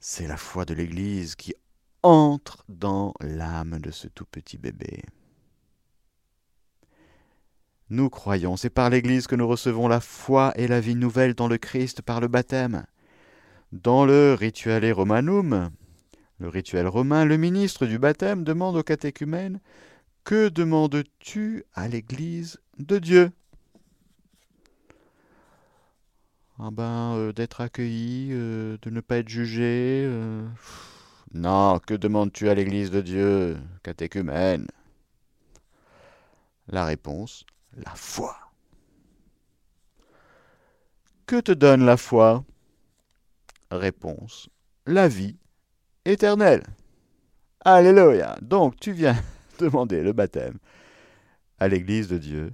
C'est 0.06 0.26
la 0.26 0.36
foi 0.36 0.66
de 0.66 0.74
l'Église 0.74 1.34
qui 1.34 1.54
entre 2.02 2.62
dans 2.68 3.14
l'âme 3.22 3.78
de 3.78 3.90
ce 3.90 4.06
tout 4.06 4.26
petit 4.26 4.58
bébé. 4.58 5.02
Nous 7.88 8.10
croyons, 8.10 8.58
c'est 8.58 8.68
par 8.68 8.90
l'Église 8.90 9.26
que 9.26 9.34
nous 9.34 9.48
recevons 9.48 9.88
la 9.88 10.00
foi 10.00 10.52
et 10.56 10.68
la 10.68 10.78
vie 10.78 10.94
nouvelle 10.94 11.32
dans 11.32 11.48
le 11.48 11.56
Christ 11.56 12.02
par 12.02 12.20
le 12.20 12.28
baptême. 12.28 12.84
Dans 13.72 14.04
le 14.04 14.34
Rituale 14.34 14.92
Romanum, 14.92 15.70
le 16.38 16.48
rituel 16.48 16.86
romain, 16.86 17.24
le 17.24 17.38
ministre 17.38 17.86
du 17.86 17.98
baptême 17.98 18.44
demande 18.44 18.76
au 18.76 18.82
catéchumène 18.82 19.58
Que 20.22 20.50
demandes-tu 20.50 21.64
à 21.72 21.88
l'Église 21.88 22.60
de 22.78 22.98
Dieu? 22.98 23.30
Ah 26.58 26.70
ben, 26.70 27.16
euh, 27.16 27.32
d'être 27.32 27.60
accueilli, 27.60 28.28
euh, 28.32 28.78
de 28.82 28.90
ne 28.90 29.00
pas 29.00 29.18
être 29.18 29.28
jugé. 29.28 30.04
Euh. 30.06 30.46
Non, 31.32 31.80
que 31.80 31.94
demandes-tu 31.94 32.48
à 32.48 32.54
l'Église 32.54 32.90
de 32.92 33.00
Dieu, 33.00 33.58
catéchumène? 33.82 34.68
La 36.68 36.84
réponse 36.84 37.44
la 37.76 37.94
foi. 37.96 38.36
Que 41.26 41.40
te 41.40 41.52
donne 41.52 41.84
la 41.84 41.96
foi? 41.96 42.44
Réponse 43.70 44.48
la 44.86 45.08
vie 45.08 45.36
éternelle. 46.04 46.62
Alléluia. 47.64 48.38
Donc 48.42 48.78
tu 48.78 48.92
viens 48.92 49.16
demander 49.58 50.02
le 50.02 50.12
baptême 50.12 50.58
à 51.58 51.66
l'Église 51.66 52.08
de 52.08 52.18
Dieu 52.18 52.52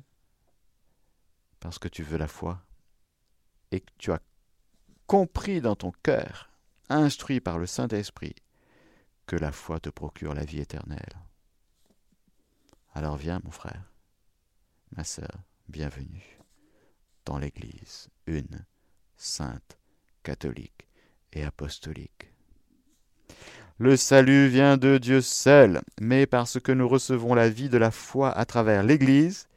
parce 1.61 1.79
que 1.79 1.89
tu 1.89 2.03
veux 2.03 2.17
la 2.17 2.29
foi 2.29 2.63
et 3.71 3.81
que 3.81 3.91
tu 3.99 4.13
as 4.13 4.21
compris 5.07 5.61
dans 5.61 5.77
ton 5.77 5.93
cœur, 6.03 6.51
instruit 6.89 7.41
par 7.41 7.59
le 7.59 7.67
Saint-Esprit, 7.67 8.35
que 9.27 9.37
la 9.37 9.53
foi 9.53 9.81
te 9.81 9.89
procure 9.89 10.35
la 10.35 10.45
vie 10.45 10.61
éternelle. 10.61 11.17
Alors 12.95 13.17
viens, 13.17 13.41
mon 13.45 13.51
frère, 13.51 13.93
ma 14.97 15.05
sœur, 15.05 15.45
bienvenue 15.69 16.39
dans 17.25 17.39
l'Église, 17.39 18.09
une, 18.27 18.65
sainte, 19.17 19.79
catholique 20.23 20.89
et 21.33 21.45
apostolique. 21.45 22.33
Le 23.79 23.97
salut 23.97 24.49
vient 24.49 24.77
de 24.77 24.99
Dieu 24.99 25.21
seul, 25.23 25.81
mais 26.01 26.27
parce 26.27 26.61
que 26.61 26.73
nous 26.73 26.89
recevons 26.89 27.35
la 27.35 27.49
vie 27.49 27.69
de 27.69 27.79
la 27.79 27.91
foi 27.91 28.31
à 28.31 28.45
travers 28.45 28.83
l'Église, 28.83 29.49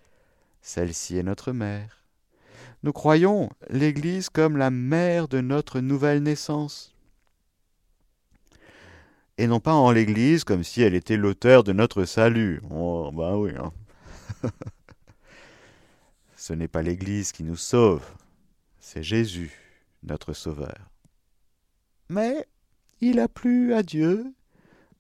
celle-ci 0.62 1.18
est 1.18 1.24
notre 1.24 1.52
mère. 1.52 2.03
Nous 2.84 2.92
croyons 2.92 3.50
l'Église 3.70 4.30
comme 4.30 4.58
la 4.58 4.70
mère 4.70 5.30
de 5.30 5.40
notre 5.40 5.80
nouvelle 5.80 6.22
naissance. 6.22 6.94
Et 9.38 9.48
non 9.48 9.62
pas 9.62 9.74
en 9.74 9.92
l'Église 9.92 10.44
comme 10.44 10.66
si 10.66 10.82
elle 10.82 10.94
était 10.94 11.18
l'auteur 11.18 11.64
de 11.64 11.72
notre 11.72 12.04
salut. 12.04 12.62
Oh, 12.70 13.10
ben 13.14 13.36
oui. 13.36 13.52
Hein. 13.58 13.72
Ce 16.36 16.52
n'est 16.52 16.68
pas 16.68 16.82
l'Église 16.82 17.32
qui 17.32 17.46
nous 17.46 17.56
sauve, 17.56 18.06
c'est 18.78 19.02
Jésus, 19.02 19.58
notre 20.04 20.34
Sauveur. 20.34 20.92
Mais 22.10 22.46
il 23.00 23.22
a 23.22 23.30
plu 23.30 23.74
à 23.74 23.82
Dieu 23.82 24.26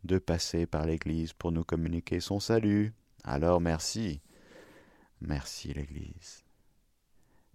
de 0.05 0.19
passer 0.19 0.65
par 0.65 0.85
l'Église 0.85 1.33
pour 1.33 1.51
nous 1.51 1.65
communiquer 1.65 2.21
son 2.21 2.39
salut. 2.39 2.93
Alors 3.25 3.59
merci, 3.59 4.21
merci 5.19 5.73
l'Église. 5.73 6.42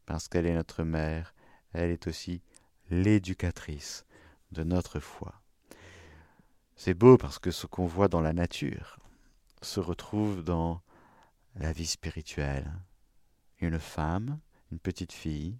Parce 0.08 0.26
qu'elle 0.26 0.46
est 0.46 0.54
notre 0.54 0.84
mère, 0.84 1.34
elle 1.74 1.90
est 1.90 2.06
aussi 2.06 2.40
l'éducatrice 2.88 4.06
de 4.52 4.64
notre 4.64 5.00
foi. 5.00 5.42
C'est 6.76 6.94
beau 6.94 7.18
parce 7.18 7.38
que 7.38 7.50
ce 7.50 7.66
qu'on 7.66 7.84
voit 7.84 8.08
dans 8.08 8.22
la 8.22 8.32
nature 8.32 8.98
se 9.60 9.80
retrouve 9.80 10.42
dans 10.42 10.80
la 11.56 11.72
vie 11.72 11.86
spirituelle, 11.86 12.72
une 13.60 13.78
femme, 13.78 14.38
une 14.72 14.78
petite 14.78 15.12
fille, 15.12 15.58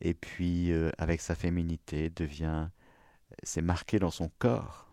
et 0.00 0.14
puis 0.14 0.70
euh, 0.70 0.92
avec 0.96 1.20
sa 1.20 1.34
féminité 1.34 2.10
devient, 2.10 2.68
c'est 3.42 3.60
marqué 3.60 3.98
dans 3.98 4.12
son 4.12 4.30
corps. 4.38 4.88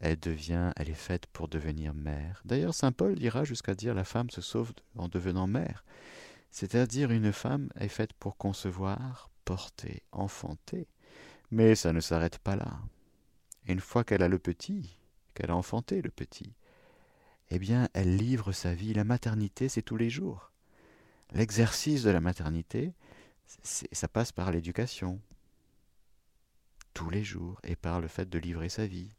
Elle 0.00 0.20
devient, 0.20 0.72
elle 0.76 0.90
est 0.90 0.94
faite 0.94 1.26
pour 1.28 1.48
devenir 1.48 1.94
mère. 1.94 2.42
D'ailleurs, 2.44 2.74
saint 2.74 2.92
Paul 2.92 3.18
ira 3.22 3.44
jusqu'à 3.44 3.74
dire 3.74 3.94
la 3.94 4.04
femme 4.04 4.28
se 4.28 4.42
sauve 4.42 4.74
en 4.98 5.08
devenant 5.08 5.46
mère. 5.46 5.86
C'est-à-dire 6.52 7.10
une 7.10 7.32
femme 7.32 7.70
est 7.80 7.88
faite 7.88 8.12
pour 8.12 8.36
concevoir, 8.36 9.30
porter, 9.44 10.02
enfanter. 10.12 10.86
Mais 11.50 11.74
ça 11.74 11.92
ne 11.92 12.00
s'arrête 12.00 12.38
pas 12.38 12.56
là. 12.56 12.78
Une 13.66 13.80
fois 13.80 14.04
qu'elle 14.04 14.22
a 14.22 14.28
le 14.28 14.38
petit, 14.38 14.98
qu'elle 15.34 15.50
a 15.50 15.56
enfanté 15.56 16.02
le 16.02 16.10
petit, 16.10 16.52
eh 17.50 17.58
bien, 17.58 17.88
elle 17.94 18.16
livre 18.16 18.52
sa 18.52 18.74
vie. 18.74 18.92
La 18.92 19.04
maternité, 19.04 19.68
c'est 19.68 19.82
tous 19.82 19.96
les 19.96 20.10
jours. 20.10 20.52
L'exercice 21.32 22.02
de 22.02 22.10
la 22.10 22.20
maternité, 22.20 22.92
ça 23.62 24.08
passe 24.08 24.32
par 24.32 24.50
l'éducation. 24.50 25.20
Tous 26.92 27.08
les 27.08 27.24
jours, 27.24 27.60
et 27.64 27.76
par 27.76 28.00
le 28.02 28.08
fait 28.08 28.28
de 28.28 28.38
livrer 28.38 28.68
sa 28.68 28.86
vie. 28.86 29.10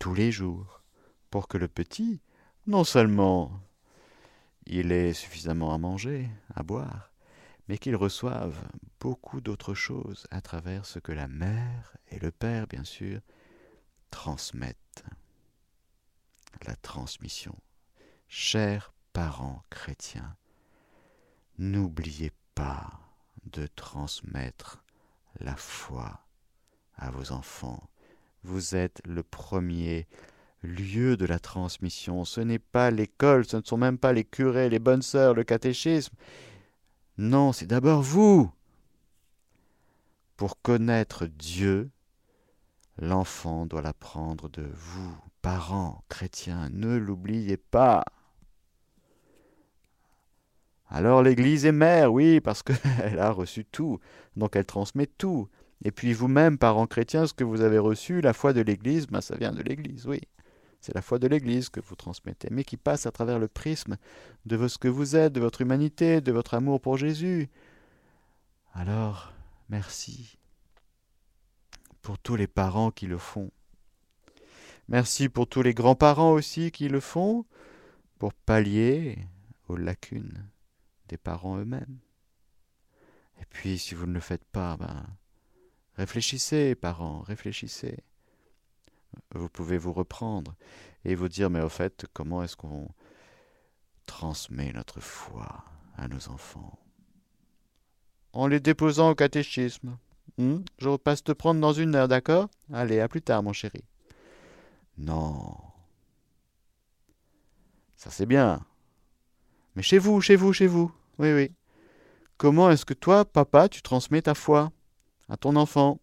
tous 0.00 0.14
les 0.14 0.30
jours, 0.30 0.82
pour 1.30 1.48
que 1.48 1.58
le 1.58 1.66
petit, 1.66 2.20
non 2.66 2.84
seulement 2.84 3.60
il 4.68 4.92
ait 4.92 5.14
suffisamment 5.14 5.72
à 5.72 5.78
manger, 5.78 6.28
à 6.54 6.62
boire, 6.62 7.10
mais 7.68 7.78
qu'il 7.78 7.96
reçoive 7.96 8.56
beaucoup 9.00 9.40
d'autres 9.40 9.74
choses 9.74 10.26
à 10.30 10.40
travers 10.40 10.84
ce 10.84 10.98
que 10.98 11.12
la 11.12 11.26
mère 11.26 11.96
et 12.08 12.18
le 12.18 12.30
père, 12.30 12.66
bien 12.66 12.84
sûr, 12.84 13.20
transmettent. 14.10 15.04
La 16.66 16.76
transmission. 16.76 17.56
Chers 18.28 18.92
parents 19.12 19.62
chrétiens, 19.70 20.36
n'oubliez 21.58 22.32
pas 22.54 22.90
de 23.44 23.66
transmettre 23.66 24.82
la 25.40 25.56
foi 25.56 26.20
à 26.96 27.10
vos 27.10 27.32
enfants. 27.32 27.88
Vous 28.42 28.74
êtes 28.74 29.00
le 29.06 29.22
premier 29.22 30.06
lieu 30.62 31.16
de 31.16 31.26
la 31.26 31.38
transmission. 31.38 32.24
Ce 32.24 32.40
n'est 32.40 32.58
pas 32.58 32.90
l'école, 32.90 33.44
ce 33.44 33.56
ne 33.56 33.62
sont 33.62 33.76
même 33.76 33.98
pas 33.98 34.12
les 34.12 34.24
curés, 34.24 34.68
les 34.68 34.78
bonnes 34.78 35.02
sœurs, 35.02 35.34
le 35.34 35.44
catéchisme. 35.44 36.14
Non, 37.16 37.52
c'est 37.52 37.66
d'abord 37.66 38.02
vous. 38.02 38.50
Pour 40.36 40.60
connaître 40.62 41.26
Dieu, 41.26 41.90
l'enfant 42.98 43.66
doit 43.66 43.82
l'apprendre 43.82 44.48
de 44.48 44.62
vous, 44.72 45.16
parents 45.42 46.04
chrétiens. 46.08 46.68
Ne 46.70 46.96
l'oubliez 46.96 47.56
pas. 47.56 48.04
Alors 50.90 51.22
l'Église 51.22 51.66
est 51.66 51.72
mère, 51.72 52.12
oui, 52.12 52.40
parce 52.40 52.62
qu'elle 52.62 53.18
a 53.18 53.30
reçu 53.30 53.64
tout, 53.64 53.98
donc 54.36 54.56
elle 54.56 54.64
transmet 54.64 55.06
tout. 55.06 55.48
Et 55.84 55.92
puis 55.92 56.12
vous-même, 56.12 56.58
parents 56.58 56.86
chrétiens, 56.86 57.26
ce 57.26 57.34
que 57.34 57.44
vous 57.44 57.60
avez 57.60 57.78
reçu, 57.78 58.20
la 58.20 58.32
foi 58.32 58.52
de 58.52 58.60
l'Église, 58.60 59.06
ben, 59.06 59.20
ça 59.20 59.36
vient 59.36 59.52
de 59.52 59.62
l'Église, 59.62 60.06
oui. 60.06 60.20
C'est 60.80 60.94
la 60.94 61.02
foi 61.02 61.18
de 61.18 61.26
l'Église 61.26 61.68
que 61.68 61.80
vous 61.80 61.96
transmettez, 61.96 62.48
mais 62.50 62.64
qui 62.64 62.76
passe 62.76 63.06
à 63.06 63.10
travers 63.10 63.38
le 63.38 63.48
prisme 63.48 63.96
de 64.46 64.68
ce 64.68 64.78
que 64.78 64.88
vous 64.88 65.16
êtes, 65.16 65.32
de 65.32 65.40
votre 65.40 65.60
humanité, 65.60 66.20
de 66.20 66.32
votre 66.32 66.54
amour 66.54 66.80
pour 66.80 66.96
Jésus. 66.96 67.48
Alors, 68.72 69.32
merci 69.68 70.38
pour 72.00 72.18
tous 72.18 72.36
les 72.36 72.46
parents 72.46 72.90
qui 72.90 73.06
le 73.06 73.18
font. 73.18 73.50
Merci 74.88 75.28
pour 75.28 75.46
tous 75.46 75.62
les 75.62 75.74
grands-parents 75.74 76.32
aussi 76.32 76.70
qui 76.70 76.88
le 76.88 77.00
font, 77.00 77.44
pour 78.18 78.32
pallier 78.32 79.18
aux 79.68 79.76
lacunes 79.76 80.48
des 81.08 81.18
parents 81.18 81.58
eux-mêmes. 81.58 81.98
Et 83.40 83.44
puis, 83.50 83.78
si 83.78 83.94
vous 83.94 84.06
ne 84.06 84.14
le 84.14 84.20
faites 84.20 84.44
pas, 84.44 84.76
ben, 84.76 85.06
réfléchissez, 85.94 86.74
parents, 86.74 87.20
réfléchissez 87.20 87.98
vous 89.34 89.48
pouvez 89.48 89.78
vous 89.78 89.92
reprendre 89.92 90.54
et 91.04 91.14
vous 91.14 91.28
dire, 91.28 91.50
mais 91.50 91.60
au 91.60 91.68
fait, 91.68 92.06
comment 92.12 92.42
est-ce 92.42 92.56
qu'on 92.56 92.88
transmet 94.06 94.72
notre 94.72 95.00
foi 95.00 95.64
à 95.96 96.08
nos 96.08 96.28
enfants? 96.28 96.78
En 98.32 98.46
les 98.46 98.60
déposant 98.60 99.10
au 99.10 99.14
catéchisme. 99.14 99.96
Hmm? 100.36 100.58
Je 100.78 100.88
repasse 100.88 101.24
te 101.24 101.32
prendre 101.32 101.60
dans 101.60 101.72
une 101.72 101.94
heure, 101.94 102.08
d'accord? 102.08 102.48
Allez, 102.72 103.00
à 103.00 103.08
plus 103.08 103.22
tard, 103.22 103.42
mon 103.42 103.52
chéri. 103.52 103.82
Non. 104.96 105.56
Ça 107.96 108.10
c'est 108.10 108.26
bien. 108.26 108.64
Mais 109.74 109.82
chez 109.82 109.98
vous, 109.98 110.20
chez 110.20 110.36
vous, 110.36 110.52
chez 110.52 110.66
vous. 110.66 110.92
Oui, 111.18 111.32
oui. 111.32 111.52
Comment 112.36 112.70
est-ce 112.70 112.84
que 112.84 112.94
toi, 112.94 113.24
papa, 113.24 113.68
tu 113.68 113.82
transmets 113.82 114.22
ta 114.22 114.34
foi 114.34 114.70
à 115.28 115.36
ton 115.36 115.56
enfant? 115.56 115.98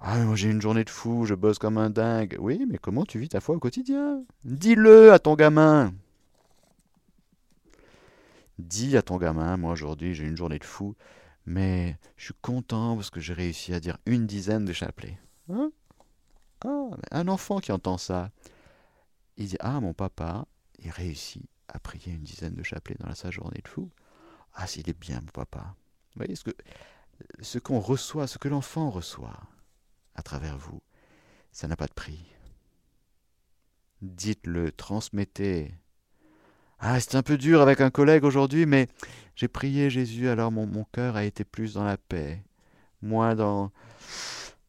Ah, 0.00 0.18
moi 0.24 0.36
j'ai 0.36 0.50
une 0.50 0.60
journée 0.62 0.84
de 0.84 0.90
fou, 0.90 1.24
je 1.24 1.34
bosse 1.34 1.58
comme 1.58 1.76
un 1.76 1.90
dingue. 1.90 2.36
Oui, 2.38 2.64
mais 2.68 2.78
comment 2.78 3.04
tu 3.04 3.18
vis 3.18 3.28
ta 3.28 3.40
foi 3.40 3.56
au 3.56 3.58
quotidien? 3.58 4.22
Dis-le 4.44 5.12
à 5.12 5.18
ton 5.18 5.34
gamin. 5.34 5.92
Dis 8.58 8.96
à 8.96 9.02
ton 9.02 9.16
gamin, 9.18 9.56
moi 9.56 9.72
aujourd'hui 9.72 10.14
j'ai 10.14 10.24
une 10.24 10.36
journée 10.36 10.58
de 10.58 10.64
fou, 10.64 10.94
mais 11.46 11.98
je 12.16 12.26
suis 12.26 12.34
content 12.42 12.94
parce 12.96 13.10
que 13.10 13.20
j'ai 13.20 13.32
réussi 13.32 13.74
à 13.74 13.80
dire 13.80 13.98
une 14.06 14.26
dizaine 14.26 14.64
de 14.64 14.72
chapelets. 14.72 15.18
Hein? 15.50 15.70
Ah, 16.64 16.90
un 17.10 17.28
enfant 17.28 17.58
qui 17.58 17.72
entend 17.72 17.98
ça, 17.98 18.30
il 19.36 19.48
dit 19.48 19.56
Ah, 19.60 19.80
mon 19.80 19.94
papa, 19.94 20.46
il 20.78 20.90
réussit 20.90 21.48
à 21.68 21.78
prier 21.80 22.12
une 22.12 22.22
dizaine 22.22 22.54
de 22.54 22.62
chapelets 22.62 22.96
dans 23.00 23.14
sa 23.14 23.30
journée 23.30 23.60
de 23.62 23.68
fou. 23.68 23.90
Ah, 24.54 24.66
s'il 24.66 24.88
est 24.88 24.98
bien, 24.98 25.20
mon 25.20 25.32
papa. 25.32 25.74
Vous 26.14 26.20
voyez 26.20 26.36
ce 26.36 26.44
que 26.44 26.52
ce 27.40 27.58
qu'on 27.58 27.80
reçoit, 27.80 28.26
ce 28.26 28.38
que 28.38 28.48
l'enfant 28.48 28.90
reçoit, 28.90 29.40
à 30.18 30.22
travers 30.22 30.58
vous. 30.58 30.82
Ça 31.52 31.68
n'a 31.68 31.76
pas 31.76 31.86
de 31.86 31.94
prix. 31.94 32.26
Dites-le, 34.02 34.72
transmettez. 34.72 35.72
Ah, 36.80 37.00
c'est 37.00 37.14
un 37.14 37.22
peu 37.22 37.38
dur 37.38 37.60
avec 37.60 37.80
un 37.80 37.90
collègue 37.90 38.24
aujourd'hui, 38.24 38.66
mais 38.66 38.88
j'ai 39.36 39.48
prié 39.48 39.90
Jésus, 39.90 40.28
alors 40.28 40.50
mon, 40.50 40.84
cœur 40.92 41.16
a 41.16 41.24
été 41.24 41.44
plus 41.44 41.74
dans 41.74 41.84
la 41.84 41.96
paix, 41.96 42.42
moins 43.00 43.34
dans 43.34 43.70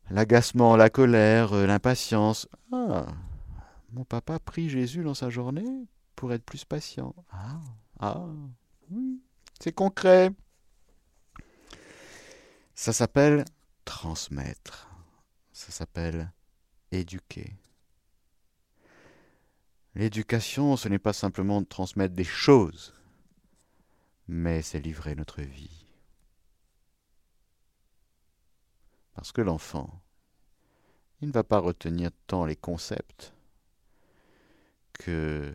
l'agacement, 0.10 0.76
la 0.76 0.90
colère, 0.90 1.54
euh, 1.54 1.66
l'impatience. 1.66 2.48
Ah, 2.72 3.08
mon 3.92 4.06
papa 4.06 4.40
prie 4.40 4.70
Jésus 4.70 5.04
dans 5.04 5.16
sa 5.16 5.30
journée 5.30 5.88
pour 6.16 6.32
être 6.32 6.44
plus 6.44 6.64
patient. 6.64 7.16
Ah, 7.32 7.60
ah, 8.00 8.26
c'est 9.60 9.74
concret. 9.74 10.32
Ça 12.76 12.94
s'appelle 12.94 13.46
transmettre. 13.86 14.88
Ça 15.60 15.74
s'appelle 15.74 16.32
éduquer. 16.89 17.54
L'éducation, 19.93 20.78
ce 20.78 20.88
n'est 20.88 21.00
pas 21.00 21.12
simplement 21.12 21.60
de 21.60 21.65
transmettre 21.65 22.15
des 22.15 22.24
choses, 22.24 22.93
mais 24.30 24.62
c'est 24.62 24.80
livrer 24.80 25.15
notre 25.15 25.41
vie. 25.41 25.86
Parce 29.15 29.34
que 29.34 29.41
l'enfant, 29.41 30.02
il 31.19 31.28
ne 31.28 31.34
va 31.34 31.43
pas 31.43 31.60
retenir 31.60 32.12
tant 32.26 32.45
les 32.45 32.56
concepts 32.56 33.34
que 34.93 35.54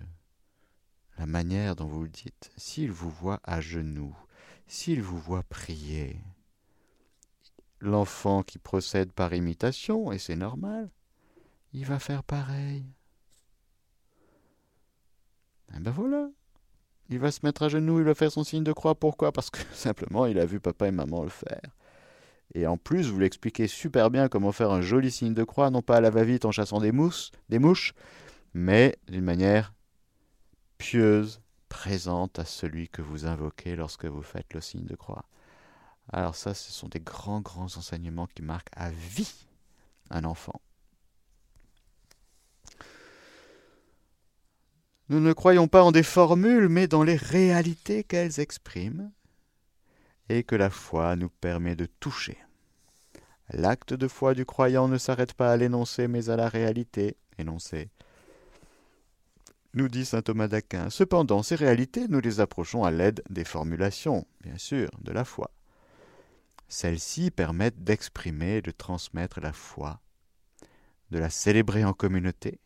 la 1.17 1.25
manière 1.25 1.77
dont 1.77 1.89
vous 1.89 2.03
le 2.03 2.11
dites. 2.11 2.53
S'il 2.59 2.93
vous 2.93 3.11
voit 3.11 3.41
à 3.43 3.63
genoux, 3.63 4.15
s'il 4.67 5.01
vous 5.01 5.19
voit 5.19 5.45
prier, 5.45 6.21
L'enfant 7.81 8.43
qui 8.43 8.59
procède 8.59 9.13
par 9.13 9.35
imitation, 9.35 10.13
et 10.13 10.19
c'est 10.19 10.37
normal, 10.37 10.91
il 11.73 11.85
va 11.85 11.99
faire 11.99 12.23
pareil. 12.23 12.85
Et 15.71 15.77
eh 15.77 15.81
ben 15.81 15.91
voilà. 15.91 16.29
Il 17.11 17.19
va 17.19 17.31
se 17.31 17.41
mettre 17.43 17.65
à 17.65 17.69
genoux, 17.69 17.99
il 17.99 18.05
va 18.05 18.15
faire 18.15 18.33
son 18.33 18.45
signe 18.45 18.65
de 18.65 18.73
croix. 18.73 18.95
Pourquoi? 18.95 19.33
Parce 19.33 19.51
que 19.51 19.61
simplement, 19.75 20.27
il 20.27 20.39
a 20.39 20.47
vu 20.47 20.61
papa 20.61 20.89
et 20.89 20.93
maman 20.93 21.23
le 21.23 21.29
faire. 21.29 21.75
Et 22.55 22.67
en 22.67 22.77
plus, 22.77 23.09
vous 23.09 23.19
l'expliquez 23.19 23.67
super 23.67 24.11
bien 24.11 24.29
comment 24.29 24.53
faire 24.53 24.71
un 24.71 24.81
joli 24.81 25.11
signe 25.11 25.35
de 25.35 25.45
croix, 25.45 25.71
non 25.71 25.83
pas 25.83 25.97
à 25.97 26.01
la 26.01 26.11
va-vite 26.11 26.45
en 26.45 26.53
chassant 26.53 26.81
des 26.81 26.93
mousses, 26.93 27.33
des 27.49 27.59
mouches, 27.59 27.95
mais 28.53 28.97
d'une 29.09 29.25
manière 29.25 29.75
pieuse, 30.79 31.41
présente 31.69 32.39
à 32.39 32.45
celui 32.45 32.89
que 32.89 33.03
vous 33.03 33.27
invoquez 33.27 33.75
lorsque 33.75 34.05
vous 34.05 34.23
faites 34.23 34.55
le 34.55 34.61
signe 34.61 34.87
de 34.87 34.95
croix. 34.95 35.25
Alors 36.13 36.37
ça, 36.37 36.55
ce 36.55 36.73
sont 36.73 36.89
des 36.89 37.01
grands, 37.01 37.41
grands 37.41 37.77
enseignements 37.77 38.27
qui 38.27 38.43
marquent 38.43 38.73
à 38.77 38.91
vie 38.91 39.47
un 40.11 40.25
enfant. 40.25 40.61
Nous 45.09 45.21
ne 45.21 45.33
croyons 45.33 45.69
pas 45.69 45.83
en 45.83 45.93
des 45.93 46.03
formules, 46.03 46.69
mais 46.69 46.87
dans 46.87 47.03
les 47.03 47.17
réalités 47.17 48.05
qu'elles 48.05 48.41
expriment, 48.41 49.11
et 50.31 50.45
que 50.45 50.57
la 50.57 50.71
foi 50.71 51.15
nous 51.17 51.29
permet 51.29 51.77
de 51.77 51.87
toucher. 51.87 52.39
L'acte 53.51 53.93
de 53.93 54.09
foi 54.09 54.35
du 54.35 54.47
croyant 54.47 54.89
ne 54.89 54.97
s'arrête 54.97 55.35
pas 55.35 55.53
à 55.53 55.57
l'énoncé, 55.57 56.09
mais 56.09 56.31
à 56.31 56.37
la 56.37 56.49
réalité 56.49 57.17
énoncée. 57.39 57.91
Nous 59.75 59.89
dit 59.89 60.07
saint 60.07 60.23
Thomas 60.23 60.49
d'Aquin. 60.49 60.89
Cependant, 60.89 61.43
ces 61.43 61.57
réalités, 61.57 62.07
nous 62.09 62.21
les 62.21 62.41
approchons 62.41 62.85
à 62.85 62.91
l'aide 62.91 63.23
des 63.29 63.45
formulations, 63.45 64.27
bien 64.41 64.57
sûr, 64.57 64.89
de 65.03 65.13
la 65.13 65.25
foi. 65.25 65.51
Celles-ci 66.75 67.31
permettent 67.31 67.85
d'exprimer 67.85 68.57
et 68.57 68.61
de 68.61 68.73
transmettre 68.73 69.39
la 69.39 69.53
foi, 69.53 70.03
de 71.13 71.21
la 71.21 71.31
célébrer 71.31 71.85
en 71.85 71.93
communauté, 71.93 72.59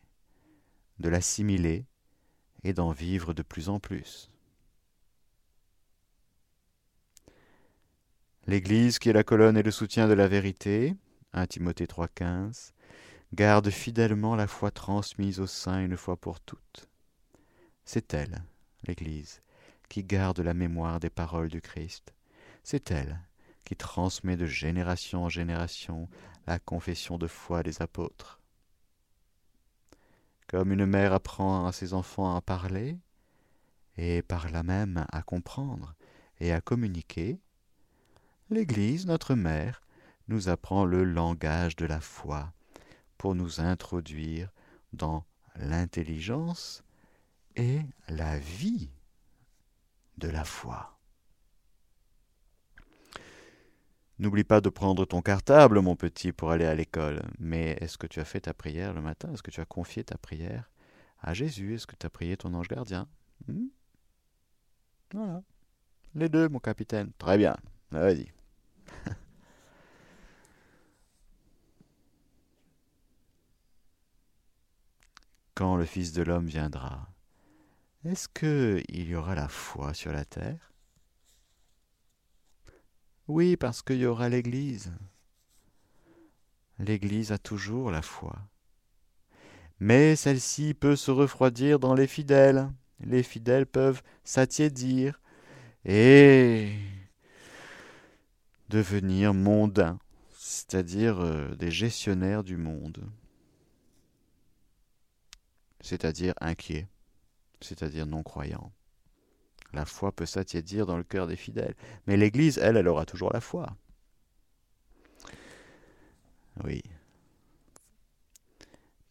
de 0.97 1.09
l'assimiler 1.09 1.85
et 2.63 2.73
d'en 2.73 2.89
vivre 2.89 3.35
de 3.35 3.43
plus 3.43 3.69
en 3.69 3.79
plus. 3.79 4.31
L'Église, 8.47 8.97
qui 8.97 9.09
est 9.09 9.13
la 9.13 9.23
colonne 9.23 9.57
et 9.57 9.61
le 9.61 9.69
soutien 9.69 10.07
de 10.07 10.13
la 10.13 10.27
vérité, 10.27 10.95
1 11.33 11.45
Timothée 11.45 11.85
3,15, 11.85 12.71
garde 13.35 13.69
fidèlement 13.69 14.35
la 14.35 14.47
foi 14.47 14.71
transmise 14.71 15.39
au 15.39 15.45
sein 15.45 15.85
une 15.85 15.97
fois 15.97 16.17
pour 16.17 16.39
toutes. 16.39 16.89
C'est 17.85 18.11
elle, 18.15 18.43
l'Église, 18.87 19.43
qui 19.87 20.03
garde 20.03 20.39
la 20.39 20.55
mémoire 20.55 20.99
des 20.99 21.11
paroles 21.11 21.49
du 21.49 21.61
Christ. 21.61 22.15
C'est 22.63 22.89
elle 22.89 23.28
qui 23.69 23.75
transmet 23.75 24.35
de 24.35 24.47
génération 24.47 25.25
en 25.25 25.29
génération 25.29 26.09
la 26.47 26.57
confession 26.57 27.19
de 27.19 27.27
foi 27.27 27.61
des 27.61 27.83
apôtres. 27.83 28.39
Comme 30.47 30.71
une 30.71 30.87
mère 30.87 31.13
apprend 31.13 31.67
à 31.67 31.71
ses 31.71 31.93
enfants 31.93 32.35
à 32.35 32.41
parler, 32.41 32.97
et 33.95 34.23
par 34.23 34.49
là 34.49 34.63
même 34.63 35.05
à 35.11 35.21
comprendre 35.21 35.93
et 36.39 36.51
à 36.51 36.61
communiquer, 36.61 37.39
l'Église, 38.49 39.05
notre 39.05 39.35
mère, 39.35 39.81
nous 40.29 40.49
apprend 40.49 40.83
le 40.83 41.03
langage 41.03 41.75
de 41.75 41.85
la 41.85 41.99
foi 41.99 42.51
pour 43.19 43.35
nous 43.35 43.61
introduire 43.61 44.49
dans 44.93 45.25
l'intelligence 45.57 46.83
et 47.55 47.81
la 48.07 48.39
vie 48.39 48.89
de 50.17 50.27
la 50.27 50.43
foi. 50.43 50.98
N'oublie 54.19 54.43
pas 54.43 54.59
de 54.59 54.67
prendre 54.69 55.05
ton 55.05 55.21
cartable, 55.21 55.79
mon 55.79 55.95
petit, 55.95 56.33
pour 56.33 56.51
aller 56.51 56.65
à 56.65 56.75
l'école. 56.75 57.21
Mais 57.39 57.77
est-ce 57.79 57.97
que 57.97 58.05
tu 58.05 58.19
as 58.19 58.25
fait 58.25 58.41
ta 58.41 58.53
prière 58.53 58.93
le 58.93 59.01
matin? 59.01 59.31
Est-ce 59.33 59.41
que 59.41 59.51
tu 59.51 59.61
as 59.61 59.65
confié 59.65 60.03
ta 60.03 60.17
prière 60.17 60.69
à 61.21 61.33
Jésus? 61.33 61.75
Est-ce 61.75 61.87
que 61.87 61.95
tu 61.95 62.05
as 62.05 62.09
prié 62.09 62.35
ton 62.35 62.53
ange 62.53 62.67
gardien? 62.67 63.07
Hmm? 63.47 63.67
Voilà. 65.13 65.41
Les 66.15 66.27
deux, 66.27 66.49
mon 66.49 66.59
capitaine. 66.59 67.13
Très 67.17 67.37
bien. 67.37 67.55
Vas-y. 67.91 68.29
Quand 75.55 75.77
le 75.77 75.85
Fils 75.85 76.11
de 76.11 76.23
l'homme 76.23 76.47
viendra, 76.47 77.07
est-ce 78.03 78.27
qu'il 78.27 79.07
y 79.07 79.15
aura 79.15 79.35
la 79.35 79.47
foi 79.47 79.93
sur 79.93 80.11
la 80.11 80.25
terre? 80.25 80.68
Oui, 83.29 83.57
parce 83.57 83.83
qu'il 83.83 83.97
y 83.97 84.07
aura 84.07 84.27
l'Église. 84.27 84.91
L'Église 86.79 87.31
a 87.31 87.37
toujours 87.37 87.91
la 87.91 88.01
foi. 88.01 88.35
Mais 89.79 90.15
celle-ci 90.15 90.73
peut 90.73 90.95
se 90.95 91.11
refroidir 91.11 91.77
dans 91.77 91.93
les 91.93 92.07
fidèles. 92.07 92.71
Les 92.99 93.21
fidèles 93.21 93.67
peuvent 93.67 94.01
s'attiédir 94.23 95.21
et 95.85 96.73
devenir 98.69 99.35
mondains, 99.35 99.99
c'est-à-dire 100.35 101.19
euh, 101.19 101.55
des 101.55 101.69
gestionnaires 101.69 102.43
du 102.43 102.57
monde, 102.57 103.07
c'est-à-dire 105.81 106.33
inquiets, 106.41 106.87
c'est-à-dire 107.61 108.07
non-croyants. 108.07 108.71
La 109.73 109.85
foi 109.85 110.11
peut 110.11 110.25
s'attiédir 110.25 110.85
dans 110.85 110.97
le 110.97 111.03
cœur 111.03 111.27
des 111.27 111.35
fidèles. 111.35 111.75
Mais 112.07 112.17
l'Église, 112.17 112.57
elle, 112.57 112.77
elle 112.77 112.87
aura 112.87 113.05
toujours 113.05 113.31
la 113.31 113.41
foi. 113.41 113.75
Oui. 116.63 116.81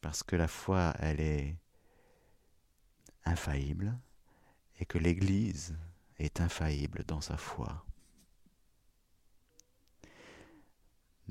Parce 0.01 0.23
que 0.23 0.37
la 0.37 0.49
foi, 0.49 0.95
elle 0.99 1.21
est 1.21 1.57
infaillible 3.25 3.97
et 4.81 4.85
que 4.85 4.99
l'Église 4.99 5.77
est 6.19 6.41
infaillible 6.41 7.05
dans 7.07 7.21
sa 7.21 7.37
foi. 7.37 7.85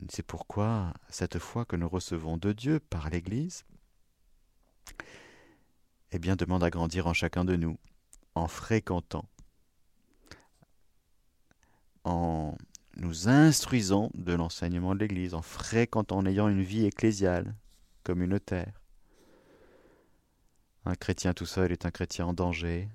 C'est 0.10 0.26
pourquoi 0.26 0.94
cette 1.10 1.40
foi 1.40 1.66
que 1.66 1.76
nous 1.76 1.90
recevons 1.90 2.38
de 2.38 2.54
Dieu 2.54 2.80
par 2.80 3.10
l'Église, 3.10 3.66
eh 6.12 6.20
bien, 6.20 6.36
demande 6.36 6.64
à 6.64 6.70
grandir 6.70 7.08
en 7.08 7.14
chacun 7.14 7.44
de 7.46 7.56
nous 7.56 7.78
en 8.38 8.48
fréquentant, 8.48 9.28
en 12.04 12.58
nous 12.96 13.28
instruisant 13.28 14.10
de 14.14 14.34
l'enseignement 14.34 14.96
de 14.96 15.00
l'Église, 15.00 15.34
en 15.34 15.42
fréquentant, 15.42 16.18
en 16.18 16.26
ayant 16.26 16.48
une 16.48 16.64
vie 16.64 16.86
ecclésiale, 16.86 17.56
communautaire. 18.04 18.82
Un 20.86 20.96
chrétien 20.96 21.34
tout 21.34 21.46
seul 21.46 21.72
est 21.72 21.86
un 21.86 21.92
chrétien 21.92 22.26
en 22.28 22.34
danger, 22.34 22.90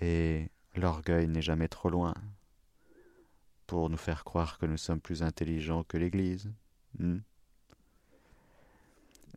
et 0.00 0.50
l'orgueil 0.74 1.28
n'est 1.28 1.42
jamais 1.42 1.68
trop 1.68 1.90
loin 1.90 2.14
pour 3.66 3.90
nous 3.90 3.96
faire 3.96 4.24
croire 4.24 4.58
que 4.58 4.66
nous 4.66 4.76
sommes 4.76 5.00
plus 5.00 5.22
intelligents 5.22 5.84
que 5.84 5.98
l'Église. 5.98 6.50
Hmm. 6.98 7.18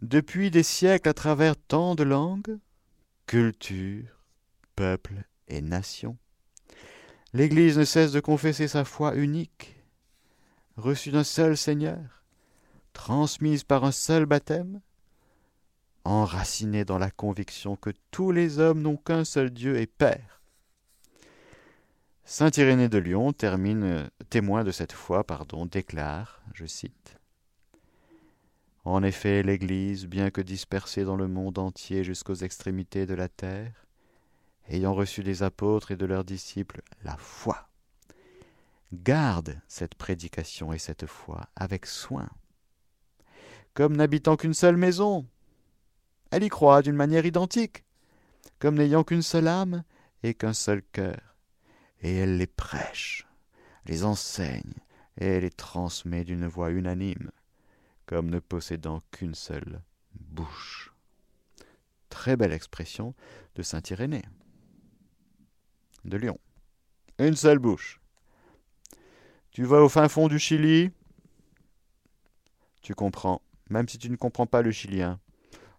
Depuis 0.01 0.49
des 0.49 0.63
siècles, 0.63 1.09
à 1.09 1.13
travers 1.13 1.55
tant 1.55 1.95
de 1.95 2.03
langues, 2.03 2.57
cultures, 3.27 4.20
peuple 4.81 5.13
et 5.47 5.61
nation. 5.61 6.17
L'Église 7.33 7.77
ne 7.77 7.83
cesse 7.83 8.11
de 8.11 8.19
confesser 8.19 8.67
sa 8.67 8.83
foi 8.83 9.13
unique, 9.13 9.75
reçue 10.75 11.11
d'un 11.11 11.23
seul 11.23 11.55
Seigneur, 11.55 12.23
transmise 12.91 13.63
par 13.63 13.83
un 13.83 13.91
seul 13.91 14.25
baptême, 14.25 14.81
enracinée 16.03 16.83
dans 16.83 16.97
la 16.97 17.11
conviction 17.11 17.75
que 17.75 17.91
tous 18.09 18.31
les 18.31 18.57
hommes 18.57 18.81
n'ont 18.81 18.97
qu'un 18.97 19.23
seul 19.23 19.51
Dieu 19.51 19.79
et 19.79 19.85
Père. 19.85 20.41
Saint 22.25 22.49
Irénée 22.49 22.89
de 22.89 22.97
Lyon 22.97 23.33
termine, 23.33 24.09
témoin 24.31 24.63
de 24.63 24.71
cette 24.71 24.93
foi, 24.93 25.23
pardon, 25.23 25.67
déclare, 25.67 26.41
je 26.55 26.65
cite, 26.65 27.19
En 28.83 29.03
effet, 29.03 29.43
l'Église, 29.43 30.07
bien 30.07 30.31
que 30.31 30.41
dispersée 30.41 31.03
dans 31.03 31.17
le 31.17 31.27
monde 31.27 31.59
entier 31.59 32.03
jusqu'aux 32.03 32.33
extrémités 32.33 33.05
de 33.05 33.13
la 33.13 33.29
terre, 33.29 33.85
ayant 34.69 34.93
reçu 34.93 35.23
des 35.23 35.43
apôtres 35.43 35.91
et 35.91 35.97
de 35.97 36.05
leurs 36.05 36.23
disciples 36.23 36.81
la 37.03 37.17
foi. 37.17 37.69
Garde 38.93 39.61
cette 39.67 39.95
prédication 39.95 40.73
et 40.73 40.79
cette 40.79 41.05
foi 41.05 41.47
avec 41.55 41.85
soin. 41.85 42.29
Comme 43.73 43.95
n'habitant 43.95 44.35
qu'une 44.35 44.53
seule 44.53 44.77
maison, 44.77 45.25
elle 46.29 46.43
y 46.43 46.49
croit 46.49 46.81
d'une 46.81 46.95
manière 46.95 47.25
identique, 47.25 47.85
comme 48.59 48.75
n'ayant 48.75 49.03
qu'une 49.03 49.21
seule 49.21 49.47
âme 49.47 49.83
et 50.23 50.33
qu'un 50.33 50.53
seul 50.53 50.81
cœur, 50.91 51.35
et 52.01 52.15
elle 52.15 52.37
les 52.37 52.47
prêche, 52.47 53.27
les 53.85 54.03
enseigne 54.03 54.73
et 55.17 55.39
les 55.39 55.49
transmet 55.49 56.23
d'une 56.23 56.47
voix 56.47 56.71
unanime, 56.71 57.31
comme 58.05 58.29
ne 58.29 58.39
possédant 58.39 59.01
qu'une 59.11 59.35
seule 59.35 59.81
bouche. 60.13 60.93
Très 62.09 62.35
belle 62.35 62.53
expression 62.53 63.15
de 63.55 63.63
saint 63.63 63.81
Irénée 63.89 64.23
de 66.05 66.17
Lyon. 66.17 66.39
Une 67.19 67.35
seule 67.35 67.59
bouche. 67.59 67.99
Tu 69.51 69.63
vas 69.63 69.81
au 69.81 69.89
fin 69.89 70.07
fond 70.07 70.27
du 70.27 70.39
Chili, 70.39 70.91
tu 72.81 72.95
comprends, 72.95 73.41
même 73.69 73.87
si 73.87 73.97
tu 73.97 74.09
ne 74.09 74.15
comprends 74.15 74.47
pas 74.47 74.61
le 74.61 74.71
chilien. 74.71 75.19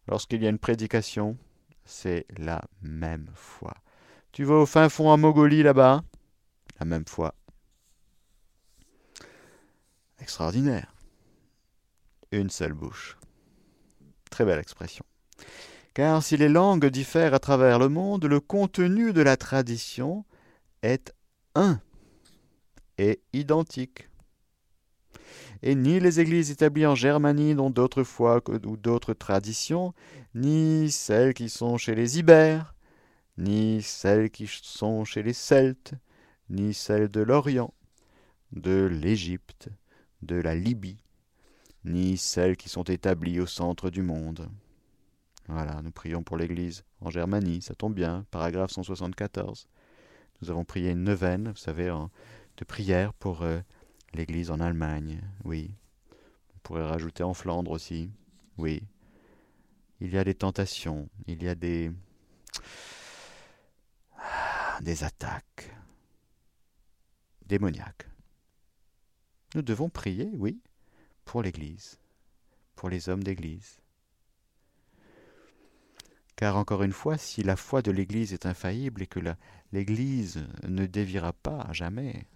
Lorsqu'il 0.07 0.43
y 0.43 0.47
a 0.47 0.51
une 0.51 0.59
prédication, 0.59 1.37
c'est 1.85 2.27
la 2.37 2.63
même 2.81 3.29
foi. 3.35 3.75
Tu 4.31 4.45
vas 4.45 4.55
au 4.55 4.67
fin 4.67 4.89
fond 4.89 5.09
en 5.09 5.19
Mongolie 5.19 5.63
là-bas, 5.63 6.03
la 6.79 6.87
même 6.87 7.07
foi. 7.07 7.35
Extraordinaire. 10.21 10.95
Une 12.31 12.51
seule 12.51 12.73
bouche. 12.73 13.19
Très 14.31 14.45
belle 14.45 14.61
expression. 14.61 15.05
Car 15.95 16.23
si 16.23 16.37
les 16.37 16.49
langues 16.49 16.87
diffèrent 16.87 17.35
à 17.35 17.39
travers 17.39 17.79
le 17.79 17.89
monde, 17.89 18.25
le 18.25 18.41
contenu 18.41 19.13
de 19.13 19.21
la 19.21 19.37
tradition 19.37 20.25
est 20.83 21.13
un 21.55 21.81
et 22.99 23.21
identique. 23.33 24.09
Et 25.63 25.75
ni 25.75 26.01
les 26.01 26.19
églises 26.19 26.51
établies 26.51 26.87
en 26.87 26.95
Germanie 26.95 27.55
n'ont 27.55 27.71
d'autres 27.71 28.05
foi 28.05 28.43
ou 28.65 28.77
d'autres 28.77 29.13
traditions, 29.13 29.93
ni 30.35 30.91
celles 30.91 31.35
qui 31.35 31.49
sont 31.49 31.77
chez 31.77 31.95
les 31.95 32.19
Ibères, 32.19 32.75
ni 33.39 33.83
celles 33.83 34.31
qui 34.31 34.47
sont 34.47 35.05
chez 35.05 35.23
les 35.23 35.33
Celtes, 35.33 35.95
ni 36.51 36.75
celles 36.75 37.09
de 37.09 37.21
l'Orient, 37.21 37.73
de 38.53 38.87
l'Égypte, 38.87 39.69
de 40.23 40.37
la 40.37 40.55
Libye, 40.55 41.03
ni 41.85 42.17
celles 42.17 42.57
qui 42.57 42.69
sont 42.69 42.85
établies 42.85 43.41
au 43.41 43.47
centre 43.47 43.91
du 43.91 44.03
monde. 44.03 44.49
Voilà, 45.49 45.83
nous 45.83 45.91
prions 45.91 46.23
pour 46.23 46.37
l'Église 46.37 46.85
en 47.01 47.11
Germanie, 47.11 47.63
ça 47.63 47.75
tombe 47.75 47.95
bien, 47.95 48.25
paragraphe 48.31 48.71
174. 48.71 49.67
Nous 50.41 50.51
avons 50.51 50.65
prié 50.65 50.91
une 50.91 51.05
neuvaine, 51.05 51.51
vous 51.51 51.57
savez, 51.57 51.93
de 52.57 52.65
prière 52.65 53.13
pour 53.15 53.43
euh, 53.43 53.61
l'Église 54.15 54.51
en 54.51 54.61
Allemagne, 54.61 55.21
oui. 55.45 55.75
On 56.55 56.59
pourrait 56.63 56.87
rajouter 56.87 57.23
en 57.23 57.35
Flandre 57.35 57.73
aussi, 57.73 58.11
oui. 58.57 58.83
Il 60.01 60.13
y 60.13 60.19
a 60.19 60.25
des 60.25 60.35
tentations, 60.35 61.09
il 61.27 61.43
y 61.43 61.49
a 61.49 61.55
des, 61.55 61.91
des 64.81 65.05
attaques 65.05 65.75
démoniaques. 67.47 68.09
Nous 69.55 69.63
devons 69.63 69.91
prier, 69.91 70.31
oui, 70.35 70.61
pour 71.25 71.43
l'Église, 71.43 71.99
pour 72.75 72.89
les 72.89 73.09
hommes 73.09 73.23
d'Église. 73.23 73.82
Car 76.37 76.57
encore 76.57 76.83
une 76.83 76.93
fois, 76.93 77.19
si 77.19 77.43
la 77.43 77.57
foi 77.57 77.83
de 77.83 77.91
l'Église 77.91 78.33
est 78.33 78.47
infaillible 78.47 79.03
et 79.03 79.07
que 79.07 79.21
l'Église 79.73 80.45
ne 80.67 80.87
dévira 80.87 81.33
pas 81.33 81.69
jamais, 81.73 82.27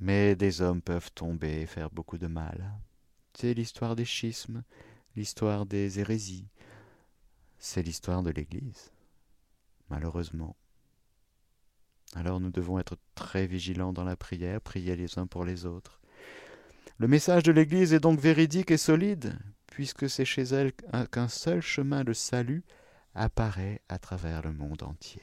mais 0.00 0.36
des 0.36 0.60
hommes 0.60 0.82
peuvent 0.82 1.10
tomber 1.12 1.62
et 1.62 1.66
faire 1.66 1.90
beaucoup 1.90 2.18
de 2.18 2.26
mal. 2.26 2.72
C'est 3.34 3.54
l'histoire 3.54 3.96
des 3.96 4.04
schismes, 4.04 4.62
l'histoire 5.16 5.66
des 5.66 6.00
hérésies. 6.00 6.48
C'est 7.58 7.82
l'histoire 7.82 8.22
de 8.22 8.30
l'Église, 8.30 8.92
malheureusement. 9.90 10.56
Alors 12.14 12.40
nous 12.40 12.50
devons 12.50 12.78
être 12.78 12.96
très 13.14 13.46
vigilants 13.46 13.92
dans 13.92 14.04
la 14.04 14.16
prière, 14.16 14.60
prier 14.60 14.96
les 14.96 15.18
uns 15.18 15.26
pour 15.26 15.44
les 15.44 15.66
autres. 15.66 16.00
Le 16.96 17.06
message 17.06 17.42
de 17.42 17.52
l'Église 17.52 17.92
est 17.92 18.00
donc 18.00 18.18
véridique 18.18 18.70
et 18.70 18.76
solide, 18.76 19.38
puisque 19.78 20.10
c'est 20.10 20.24
chez 20.24 20.42
elle 20.42 20.72
qu'un 21.12 21.28
seul 21.28 21.60
chemin 21.60 22.02
de 22.02 22.12
salut 22.12 22.64
apparaît 23.14 23.80
à 23.88 24.00
travers 24.00 24.42
le 24.42 24.52
monde 24.52 24.82
entier. 24.82 25.22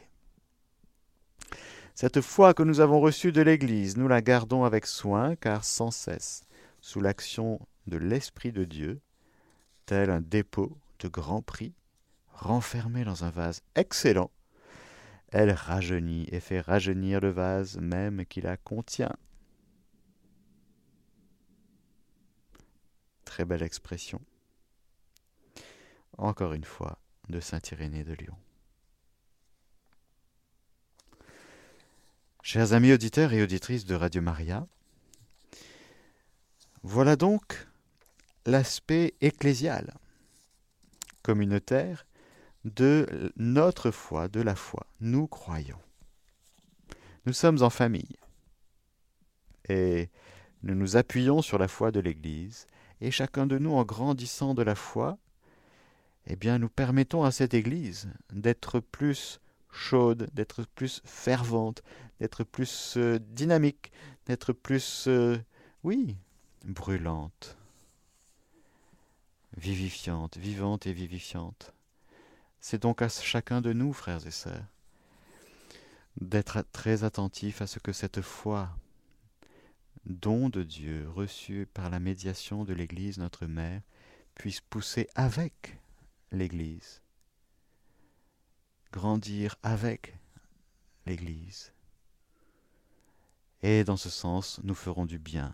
Cette 1.94 2.22
foi 2.22 2.54
que 2.54 2.64
nous 2.64 2.80
avons 2.80 3.02
reçue 3.02 3.34
de 3.34 3.42
l'Église, 3.42 3.98
nous 3.98 4.08
la 4.08 4.22
gardons 4.22 4.64
avec 4.64 4.86
soin, 4.86 5.36
car 5.36 5.66
sans 5.66 5.92
cesse, 5.92 6.46
sous 6.80 7.02
l'action 7.02 7.60
de 7.88 7.98
l'Esprit 7.98 8.54
de 8.54 8.64
Dieu, 8.64 9.02
tel 9.86 10.10
un 10.10 10.22
dépôt 10.22 10.78
de 11.00 11.10
grand 11.10 11.42
prix, 11.42 11.74
renfermé 12.30 13.04
dans 13.04 13.26
un 13.26 13.32
vase 13.32 13.62
excellent, 13.76 14.32
elle 15.34 15.52
rajeunit 15.52 16.30
et 16.32 16.40
fait 16.40 16.62
rajeunir 16.62 17.20
le 17.20 17.32
vase 17.32 17.78
même 17.78 18.26
qui 18.26 18.40
la 18.40 18.56
contient. 18.56 19.18
Très 23.26 23.44
belle 23.44 23.64
expression. 23.64 24.22
Encore 26.18 26.54
une 26.54 26.64
fois, 26.64 27.00
de 27.30 27.40
Saint 27.40 27.60
Irénée 27.72 28.04
de 28.04 28.14
Lyon. 28.14 28.36
Chers 32.42 32.74
amis 32.74 32.94
auditeurs 32.94 33.34
et 33.34 33.42
auditrices 33.42 33.86
de 33.86 33.96
Radio 33.96 34.22
Maria, 34.22 34.68
voilà 36.84 37.16
donc 37.16 37.68
l'aspect 38.46 39.16
ecclésial, 39.20 39.96
communautaire, 41.24 42.06
de 42.64 43.34
notre 43.36 43.92
foi, 43.92 44.28
de 44.28 44.42
la 44.42 44.56
foi. 44.56 44.86
Nous 45.00 45.28
croyons. 45.28 45.80
Nous 47.26 47.34
sommes 47.34 47.62
en 47.64 47.70
famille. 47.70 48.16
Et 49.68 50.10
nous 50.64 50.76
nous 50.76 50.98
appuyons 50.98 51.42
sur 51.42 51.58
la 51.58 51.68
foi 51.68 51.92
de 51.92 52.00
l'Église, 52.00 52.68
et 53.02 53.12
chacun 53.12 53.48
de 53.48 53.58
nous, 53.58 53.74
en 53.74 53.84
grandissant 53.84 54.54
de 54.54 54.62
la 54.62 54.76
foi, 54.76 55.18
eh 56.28 56.36
bien, 56.36 56.58
nous 56.58 56.70
permettons 56.70 57.24
à 57.24 57.32
cette 57.32 57.54
Église 57.54 58.10
d'être 58.32 58.80
plus 58.80 59.40
chaude, 59.72 60.28
d'être 60.34 60.64
plus 60.64 61.02
fervente, 61.06 61.84
d'être 62.20 62.44
plus 62.44 62.96
euh, 62.98 63.20
dynamique, 63.20 63.92
d'être 64.26 64.54
plus, 64.54 65.06
euh, 65.08 65.38
oui, 65.84 66.16
brûlante, 66.64 67.58
vivifiante, 69.58 70.38
vivante 70.38 70.88
et 70.88 70.94
vivifiante. 70.94 71.74
C'est 72.60 72.82
donc 72.82 73.02
à 73.02 73.10
chacun 73.10 73.62
de 73.62 73.74
nous, 73.74 73.94
frères 73.94 74.26
et 74.26 74.32
sœurs, 74.32 74.66
d'être 76.20 76.66
très 76.72 77.04
attentif 77.04 77.62
à 77.62 77.68
ce 77.68 77.78
que 77.80 77.92
cette 77.92 78.22
foi, 78.22 78.70
don 80.06 80.50
de 80.50 80.64
Dieu 80.64 81.08
reçu 81.14 81.68
par 81.74 81.90
la 81.90 82.00
médiation 82.00 82.64
de 82.64 82.74
l'Église 82.74 83.18
notre 83.18 83.46
Mère, 83.46 83.82
puisse 84.34 84.62
pousser 84.62 85.08
avec 85.16 85.80
l'Église, 86.32 87.02
grandir 88.92 89.56
avec 89.64 90.18
l'Église. 91.06 91.74
Et 93.62 93.84
dans 93.84 93.98
ce 93.98 94.10
sens, 94.10 94.60
nous 94.64 94.76
ferons 94.76 95.06
du 95.06 95.20
bien 95.20 95.54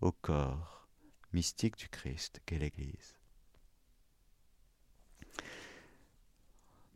au 0.00 0.12
corps 0.12 0.74
mystique 1.32 1.76
du 1.76 1.88
Christ 1.88 2.40
qu'est 2.46 2.58
l'Église. 2.58 3.14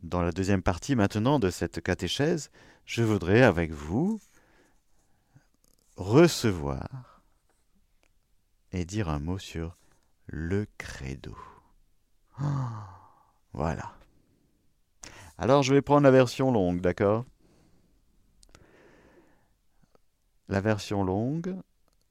Dans 0.01 0.21
la 0.21 0.31
deuxième 0.31 0.63
partie 0.63 0.95
maintenant 0.95 1.39
de 1.39 1.49
cette 1.49 1.81
catéchèse, 1.81 2.49
je 2.85 3.03
voudrais 3.03 3.43
avec 3.43 3.71
vous 3.71 4.21
recevoir 5.97 7.21
et 8.71 8.85
dire 8.85 9.09
un 9.09 9.19
mot 9.19 9.37
sur 9.37 9.75
le 10.27 10.65
credo. 10.77 11.37
voilà. 13.53 13.93
Alors 15.37 15.63
je 15.63 15.73
vais 15.73 15.81
prendre 15.81 16.03
la 16.03 16.11
version 16.11 16.51
longue, 16.51 16.81
d'accord? 16.81 17.25
La 20.47 20.61
version 20.61 21.03
longue, 21.03 21.55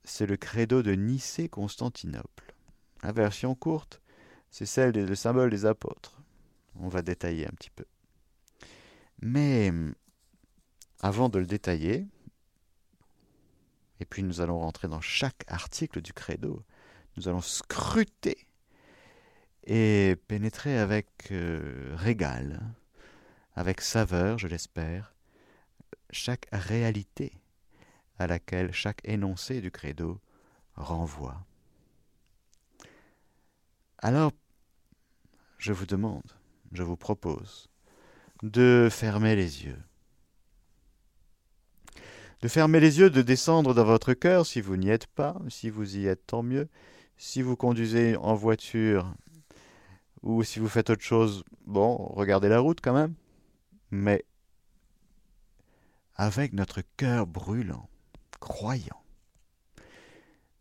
c'est 0.04 0.26
le 0.26 0.36
credo 0.36 0.82
de 0.82 0.92
Nicée-Constantinople. 0.92 2.54
La 3.02 3.12
version 3.12 3.54
courte, 3.54 4.00
c'est 4.50 4.66
celle 4.66 4.92
des 4.92 5.14
symboles 5.14 5.50
des 5.50 5.66
apôtres. 5.66 6.20
On 6.76 6.88
va 6.88 7.02
détailler 7.02 7.46
un 7.46 7.52
petit 7.52 7.70
peu. 7.70 7.84
Mais 9.20 9.72
avant 11.00 11.28
de 11.28 11.38
le 11.38 11.46
détailler, 11.46 12.06
et 14.00 14.04
puis 14.04 14.22
nous 14.22 14.40
allons 14.40 14.60
rentrer 14.60 14.88
dans 14.88 15.00
chaque 15.00 15.44
article 15.48 16.00
du 16.00 16.12
credo, 16.12 16.62
nous 17.16 17.28
allons 17.28 17.40
scruter 17.40 18.47
et 19.68 20.16
pénétrer 20.28 20.78
avec 20.78 21.28
euh, 21.30 21.94
régal, 21.94 22.60
avec 23.54 23.82
saveur, 23.82 24.38
je 24.38 24.48
l'espère, 24.48 25.14
chaque 26.10 26.46
réalité 26.52 27.32
à 28.18 28.26
laquelle 28.26 28.72
chaque 28.72 29.02
énoncé 29.04 29.60
du 29.60 29.70
credo 29.70 30.20
renvoie. 30.74 31.44
Alors, 33.98 34.32
je 35.58 35.72
vous 35.72 35.86
demande, 35.86 36.32
je 36.72 36.82
vous 36.82 36.96
propose 36.96 37.68
de 38.42 38.88
fermer 38.90 39.36
les 39.36 39.66
yeux. 39.66 39.78
De 42.40 42.48
fermer 42.48 42.80
les 42.80 43.00
yeux, 43.00 43.10
de 43.10 43.20
descendre 43.20 43.74
dans 43.74 43.84
votre 43.84 44.14
cœur 44.14 44.46
si 44.46 44.62
vous 44.62 44.76
n'y 44.76 44.88
êtes 44.88 45.08
pas, 45.08 45.36
si 45.48 45.68
vous 45.68 45.96
y 45.96 46.06
êtes 46.06 46.26
tant 46.26 46.42
mieux. 46.42 46.68
Si 47.16 47.42
vous 47.42 47.56
conduisez 47.56 48.16
en 48.16 48.34
voiture 48.34 49.12
ou 50.22 50.42
si 50.42 50.58
vous 50.58 50.68
faites 50.68 50.90
autre 50.90 51.02
chose, 51.02 51.44
bon, 51.66 51.96
regardez 51.96 52.48
la 52.48 52.60
route 52.60 52.80
quand 52.80 52.94
même. 52.94 53.14
Mais 53.90 54.24
avec 56.14 56.52
notre 56.52 56.82
cœur 56.96 57.26
brûlant, 57.26 57.88
croyant, 58.40 59.02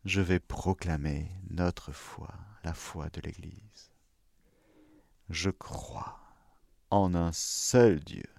je 0.05 0.21
vais 0.21 0.39
proclamer 0.39 1.29
notre 1.49 1.91
foi, 1.91 2.33
la 2.63 2.73
foi 2.73 3.09
de 3.09 3.21
l'Église. 3.21 3.91
Je 5.29 5.49
crois 5.49 6.19
en 6.89 7.15
un 7.15 7.31
seul 7.33 7.99
Dieu, 7.99 8.29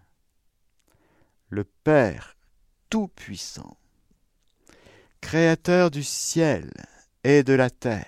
le 1.49 1.65
Père 1.65 2.37
Tout-Puissant, 2.89 3.77
Créateur 5.21 5.91
du 5.91 6.05
ciel 6.05 6.71
et 7.25 7.43
de 7.43 7.53
la 7.53 7.69
terre, 7.69 8.07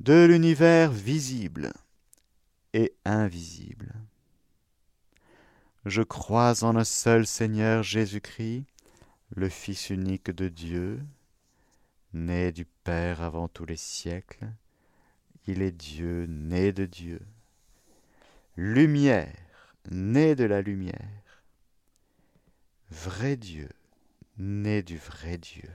de 0.00 0.26
l'univers 0.26 0.92
visible 0.92 1.72
et 2.74 2.94
invisible. 3.04 3.94
Je 5.86 6.02
crois 6.02 6.64
en 6.64 6.76
un 6.76 6.84
seul 6.84 7.26
Seigneur 7.26 7.82
Jésus-Christ, 7.82 8.64
le 9.34 9.48
Fils 9.48 9.90
unique 9.90 10.30
de 10.30 10.48
Dieu, 10.48 11.00
né 12.12 12.52
du 12.52 12.66
Père 12.84 13.22
avant 13.22 13.48
tous 13.48 13.64
les 13.64 13.76
siècles. 13.76 14.52
Il 15.46 15.62
est 15.62 15.72
Dieu, 15.72 16.26
né 16.26 16.72
de 16.72 16.84
Dieu. 16.84 17.20
Lumière, 18.56 19.74
né 19.90 20.34
de 20.34 20.44
la 20.44 20.60
lumière. 20.60 21.42
Vrai 22.90 23.36
Dieu, 23.36 23.68
né 24.38 24.82
du 24.82 24.98
vrai 24.98 25.38
Dieu. 25.38 25.70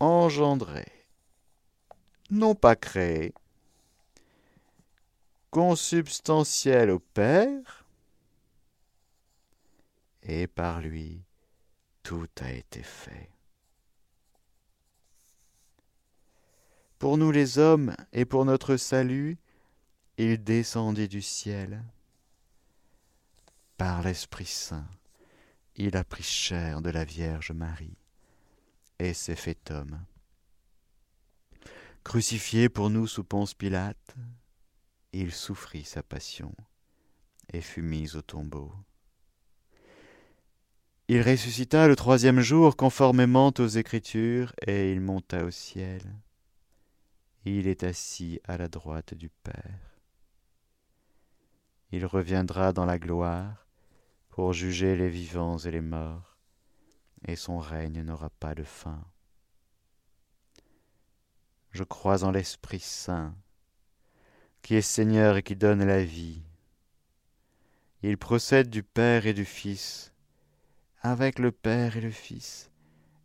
Engendré, 0.00 0.99
non 2.30 2.54
pas 2.54 2.76
créé, 2.76 3.34
consubstantiel 5.50 6.90
au 6.90 6.98
Père, 6.98 7.84
et 10.22 10.46
par 10.46 10.80
lui 10.80 11.22
tout 12.02 12.28
a 12.40 12.52
été 12.52 12.82
fait. 12.82 13.30
Pour 16.98 17.16
nous 17.16 17.30
les 17.30 17.58
hommes 17.58 17.96
et 18.12 18.24
pour 18.24 18.44
notre 18.44 18.76
salut, 18.76 19.38
il 20.18 20.44
descendit 20.44 21.08
du 21.08 21.22
ciel. 21.22 21.82
Par 23.78 24.02
l'Esprit 24.02 24.44
Saint, 24.44 24.86
il 25.76 25.96
a 25.96 26.04
pris 26.04 26.22
chair 26.22 26.82
de 26.82 26.90
la 26.90 27.06
Vierge 27.06 27.52
Marie 27.52 27.96
et 28.98 29.14
s'est 29.14 29.36
fait 29.36 29.70
homme. 29.70 29.98
Crucifié 32.04 32.68
pour 32.68 32.90
nous 32.90 33.06
sous 33.06 33.24
Ponce 33.24 33.54
Pilate, 33.54 34.16
il 35.12 35.32
souffrit 35.32 35.84
sa 35.84 36.02
passion 36.02 36.54
et 37.52 37.60
fut 37.60 37.82
mis 37.82 38.16
au 38.16 38.22
tombeau. 38.22 38.72
Il 41.08 41.22
ressuscita 41.22 41.88
le 41.88 41.96
troisième 41.96 42.40
jour 42.40 42.76
conformément 42.76 43.52
aux 43.58 43.66
Écritures, 43.66 44.52
et 44.66 44.92
il 44.92 45.00
monta 45.00 45.44
au 45.44 45.50
ciel. 45.50 46.02
il 47.44 47.66
est 47.66 47.82
assis 47.82 48.40
à 48.44 48.56
la 48.56 48.68
droite 48.68 49.14
du 49.14 49.28
Père. 49.28 50.00
Il 51.90 52.06
reviendra 52.06 52.72
dans 52.72 52.86
la 52.86 52.98
gloire 52.98 53.66
pour 54.28 54.52
juger 54.52 54.94
les 54.94 55.08
vivants 55.08 55.58
et 55.58 55.70
les 55.70 55.80
morts, 55.80 56.38
et 57.26 57.34
son 57.36 57.58
règne 57.58 58.02
n'aura 58.02 58.30
pas 58.30 58.54
de 58.54 58.62
fin. 58.62 59.04
Je 61.70 61.84
crois 61.84 62.24
en 62.24 62.32
l'Esprit 62.32 62.80
Saint, 62.80 63.34
qui 64.62 64.74
est 64.74 64.82
Seigneur 64.82 65.36
et 65.36 65.42
qui 65.42 65.54
donne 65.54 65.84
la 65.84 66.04
vie. 66.04 66.42
Il 68.02 68.18
procède 68.18 68.70
du 68.70 68.82
Père 68.82 69.26
et 69.26 69.34
du 69.34 69.44
Fils. 69.44 70.12
Avec 71.02 71.38
le 71.38 71.52
Père 71.52 71.96
et 71.96 72.00
le 72.00 72.10
Fils, 72.10 72.70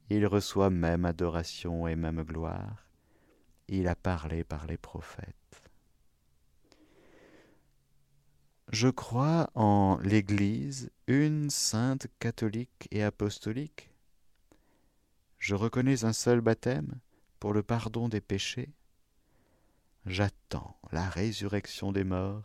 il 0.09 0.27
reçoit 0.27 0.69
même 0.69 1.05
adoration 1.05 1.87
et 1.87 1.95
même 1.95 2.23
gloire. 2.23 2.87
Il 3.67 3.87
a 3.87 3.95
parlé 3.95 4.43
par 4.43 4.67
les 4.67 4.77
prophètes. 4.77 5.35
Je 8.71 8.89
crois 8.89 9.49
en 9.55 9.97
l'Église, 10.03 10.91
une 11.07 11.49
sainte 11.49 12.07
catholique 12.19 12.87
et 12.91 13.03
apostolique. 13.03 13.89
Je 15.37 15.55
reconnais 15.55 16.03
un 16.03 16.13
seul 16.13 16.41
baptême 16.41 16.99
pour 17.45 17.53
le 17.53 17.61
pardon 17.61 18.09
des 18.09 18.21
péchés. 18.21 18.73
J'attends 20.07 20.79
la 20.91 21.07
résurrection 21.07 21.91
des 21.91 22.03
morts 22.03 22.41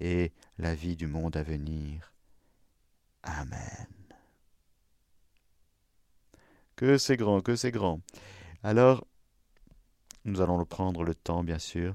et 0.00 0.32
la 0.58 0.74
vie 0.74 0.96
du 0.96 1.06
monde 1.06 1.36
à 1.36 1.44
venir. 1.44 2.12
Amen. 3.22 3.86
Que 6.74 6.98
c'est 6.98 7.16
grand, 7.16 7.42
que 7.42 7.54
c'est 7.54 7.70
grand. 7.70 8.00
Alors, 8.64 9.06
nous 10.24 10.40
allons 10.40 10.64
prendre 10.64 11.04
le 11.04 11.14
temps, 11.14 11.44
bien 11.44 11.60
sûr, 11.60 11.94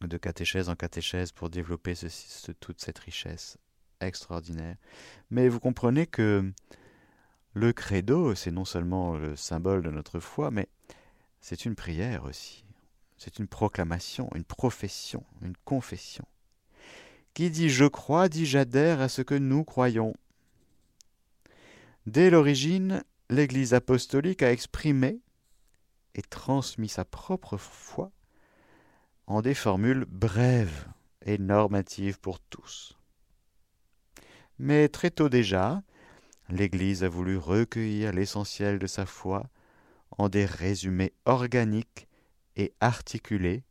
de 0.00 0.16
catéchèse 0.16 0.70
en 0.70 0.74
catéchèse 0.74 1.32
pour 1.32 1.50
développer 1.50 1.92
toute 2.60 2.80
cette 2.80 2.98
richesse 3.00 3.58
extraordinaire. 4.00 4.76
Mais 5.28 5.50
vous 5.50 5.60
comprenez 5.60 6.06
que 6.06 6.50
le 7.52 7.74
credo, 7.74 8.34
c'est 8.34 8.50
non 8.50 8.64
seulement 8.64 9.18
le 9.18 9.36
symbole 9.36 9.82
de 9.82 9.90
notre 9.90 10.18
foi, 10.18 10.50
mais 10.50 10.66
c'est 11.44 11.66
une 11.66 11.74
prière 11.74 12.24
aussi. 12.24 12.64
C'est 13.18 13.38
une 13.38 13.48
proclamation, 13.48 14.30
une 14.34 14.44
profession, 14.44 15.26
une 15.42 15.58
confession. 15.66 16.24
Qui 17.34 17.50
dit 17.50 17.68
je 17.68 17.84
crois 17.84 18.30
dit 18.30 18.46
j'adhère 18.46 19.02
à 19.02 19.10
ce 19.10 19.20
que 19.20 19.34
nous 19.34 19.62
croyons. 19.62 20.14
Dès 22.06 22.30
l'origine, 22.30 23.04
l'Église 23.28 23.74
apostolique 23.74 24.42
a 24.42 24.50
exprimé 24.50 25.20
et 26.14 26.22
transmis 26.22 26.88
sa 26.88 27.04
propre 27.04 27.58
foi 27.58 28.10
en 29.26 29.42
des 29.42 29.52
formules 29.52 30.06
brèves 30.06 30.88
et 31.26 31.36
normatives 31.36 32.20
pour 32.20 32.40
tous. 32.40 32.96
Mais 34.58 34.88
très 34.88 35.10
tôt 35.10 35.28
déjà, 35.28 35.82
l'Église 36.48 37.04
a 37.04 37.10
voulu 37.10 37.36
recueillir 37.36 38.12
l'essentiel 38.12 38.78
de 38.78 38.86
sa 38.86 39.04
foi 39.04 39.50
en 40.18 40.28
des 40.28 40.44
résumés 40.44 41.12
organiques 41.24 42.08
et 42.56 42.72
articulés, 42.80 43.64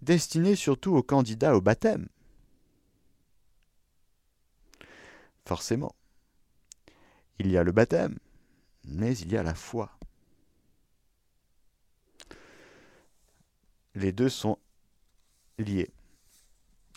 destinés 0.00 0.56
surtout 0.56 0.94
aux 0.94 1.02
candidats 1.02 1.56
au 1.56 1.60
baptême. 1.60 2.08
Forcément, 5.46 5.94
il 7.38 7.50
y 7.50 7.58
a 7.58 7.64
le 7.64 7.72
baptême, 7.72 8.18
mais 8.84 9.16
il 9.18 9.32
y 9.32 9.36
a 9.36 9.42
la 9.42 9.54
foi. 9.54 9.98
Les 13.94 14.12
deux 14.12 14.28
sont 14.28 14.58
liés, 15.58 15.90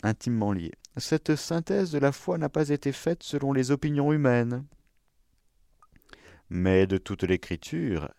intimement 0.03 0.51
liés. 0.51 0.73
Cette 0.97 1.35
synthèse 1.35 1.91
de 1.91 1.99
la 1.99 2.11
foi 2.11 2.37
n'a 2.37 2.49
pas 2.49 2.69
été 2.69 2.91
faite 2.91 3.21
selon 3.21 3.53
les 3.53 3.69
opinions 3.69 4.11
humaines, 4.11 4.65
mais 6.49 6.87
de 6.87 6.97
toute 6.97 7.23
l'écriture 7.23 8.09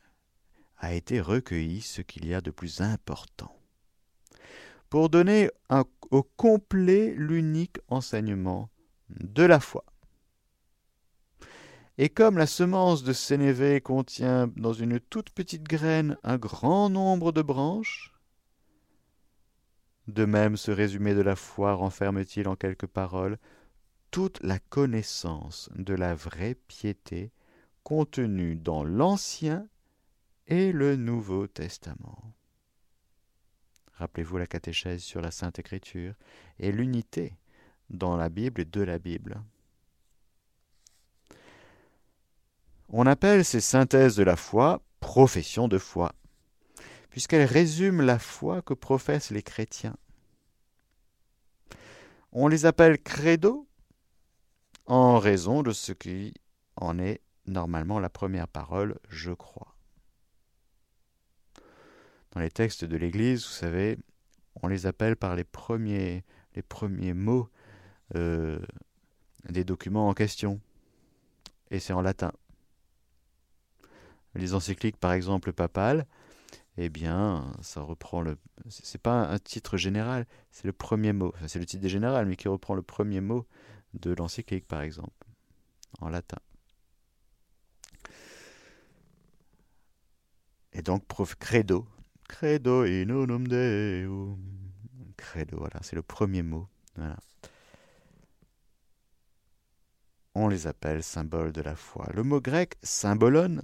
a 0.78 0.94
été 0.94 1.20
recueilli 1.20 1.80
ce 1.80 2.02
qu'il 2.02 2.26
y 2.26 2.34
a 2.34 2.40
de 2.40 2.50
plus 2.50 2.80
important, 2.80 3.54
pour 4.90 5.10
donner 5.10 5.50
au 6.10 6.22
complet 6.22 7.14
l'unique 7.16 7.78
enseignement 7.88 8.70
de 9.10 9.42
la 9.42 9.60
foi. 9.60 9.84
Et 12.00 12.08
comme 12.08 12.38
la 12.38 12.46
semence 12.46 13.02
de 13.02 13.12
sénévé 13.12 13.80
contient 13.80 14.46
dans 14.56 14.72
une 14.72 15.00
toute 15.00 15.30
petite 15.30 15.64
graine 15.64 16.16
un 16.22 16.38
grand 16.38 16.90
nombre 16.90 17.32
de 17.32 17.42
branches, 17.42 18.14
de 20.06 20.24
même 20.24 20.56
ce 20.56 20.70
résumé 20.70 21.14
de 21.14 21.20
la 21.20 21.36
foi 21.36 21.74
renferme-t-il 21.74 22.48
en 22.48 22.56
quelques 22.56 22.86
paroles 22.86 23.38
toute 24.10 24.42
la 24.42 24.58
connaissance 24.58 25.68
de 25.74 25.92
la 25.92 26.14
vraie 26.14 26.54
piété 26.54 27.30
contenue 27.82 28.56
dans 28.56 28.84
l'Ancien 28.84 29.68
et 30.48 30.72
le 30.72 30.96
Nouveau 30.96 31.46
Testament. 31.46 32.32
Rappelez-vous 33.92 34.38
la 34.38 34.46
catéchèse 34.46 35.02
sur 35.02 35.20
la 35.20 35.30
Sainte 35.30 35.58
Écriture 35.58 36.14
et 36.58 36.72
l'unité 36.72 37.36
dans 37.90 38.16
la 38.16 38.30
Bible 38.30 38.62
et 38.62 38.64
de 38.64 38.80
la 38.80 38.98
Bible. 38.98 39.42
On 42.88 43.06
appelle 43.06 43.44
ces 43.44 43.60
synthèses 43.60 44.16
de 44.16 44.22
la 44.22 44.36
foi 44.36 44.82
profession 45.00 45.68
de 45.68 45.76
foi, 45.76 46.14
puisqu'elles 47.10 47.44
résument 47.44 48.02
la 48.02 48.18
foi 48.18 48.62
que 48.62 48.72
professent 48.72 49.30
les 49.30 49.42
chrétiens. 49.42 49.96
On 52.32 52.48
les 52.48 52.64
appelle 52.64 52.98
credo 53.02 53.68
en 54.86 55.18
raison 55.18 55.62
de 55.62 55.72
ce 55.72 55.92
qui 55.92 56.32
en 56.76 56.98
est 56.98 57.20
normalement 57.46 58.00
la 58.00 58.08
première 58.08 58.48
parole 58.48 58.98
je 59.10 59.32
crois. 59.32 59.77
Dans 62.32 62.40
les 62.40 62.50
textes 62.50 62.84
de 62.84 62.96
l'Église, 62.96 63.44
vous 63.44 63.52
savez, 63.52 63.98
on 64.62 64.68
les 64.68 64.86
appelle 64.86 65.16
par 65.16 65.34
les 65.34 65.44
premiers, 65.44 66.24
mots 67.14 67.48
euh, 68.14 68.58
des 69.48 69.64
documents 69.64 70.08
en 70.08 70.14
question. 70.14 70.60
Et 71.70 71.78
c'est 71.78 71.92
en 71.92 72.02
latin 72.02 72.32
les 74.38 74.54
encycliques, 74.54 74.96
par 74.96 75.12
exemple, 75.12 75.52
papales, 75.52 76.06
eh 76.76 76.88
bien, 76.88 77.52
ça 77.60 77.80
reprend 77.82 78.22
le. 78.22 78.36
C'est 78.68 79.00
pas 79.00 79.28
un 79.28 79.38
titre 79.38 79.76
général, 79.76 80.26
c'est 80.50 80.66
le 80.66 80.72
premier 80.72 81.12
mot. 81.12 81.34
c'est 81.46 81.58
le 81.58 81.66
titre 81.66 81.88
général, 81.88 82.26
mais 82.26 82.36
qui 82.36 82.48
reprend 82.48 82.74
le 82.74 82.82
premier 82.82 83.20
mot 83.20 83.46
de 83.94 84.12
l'encyclique, 84.12 84.66
par 84.66 84.82
exemple, 84.82 85.26
en 86.00 86.08
latin. 86.08 86.38
Et 90.72 90.82
donc, 90.82 91.04
prof, 91.06 91.34
credo. 91.34 91.86
Credo 92.28 92.84
in 92.84 93.08
unum 93.08 93.48
Deum. 93.48 94.38
Credo, 95.16 95.58
voilà, 95.58 95.80
c'est 95.82 95.96
le 95.96 96.02
premier 96.02 96.42
mot. 96.42 96.68
On 100.34 100.46
les 100.46 100.66
appelle 100.68 101.02
symboles 101.02 101.52
de 101.52 101.62
la 101.62 101.74
foi. 101.74 102.06
Le 102.14 102.22
mot 102.22 102.40
grec 102.40 102.76
symbolon 102.82 103.60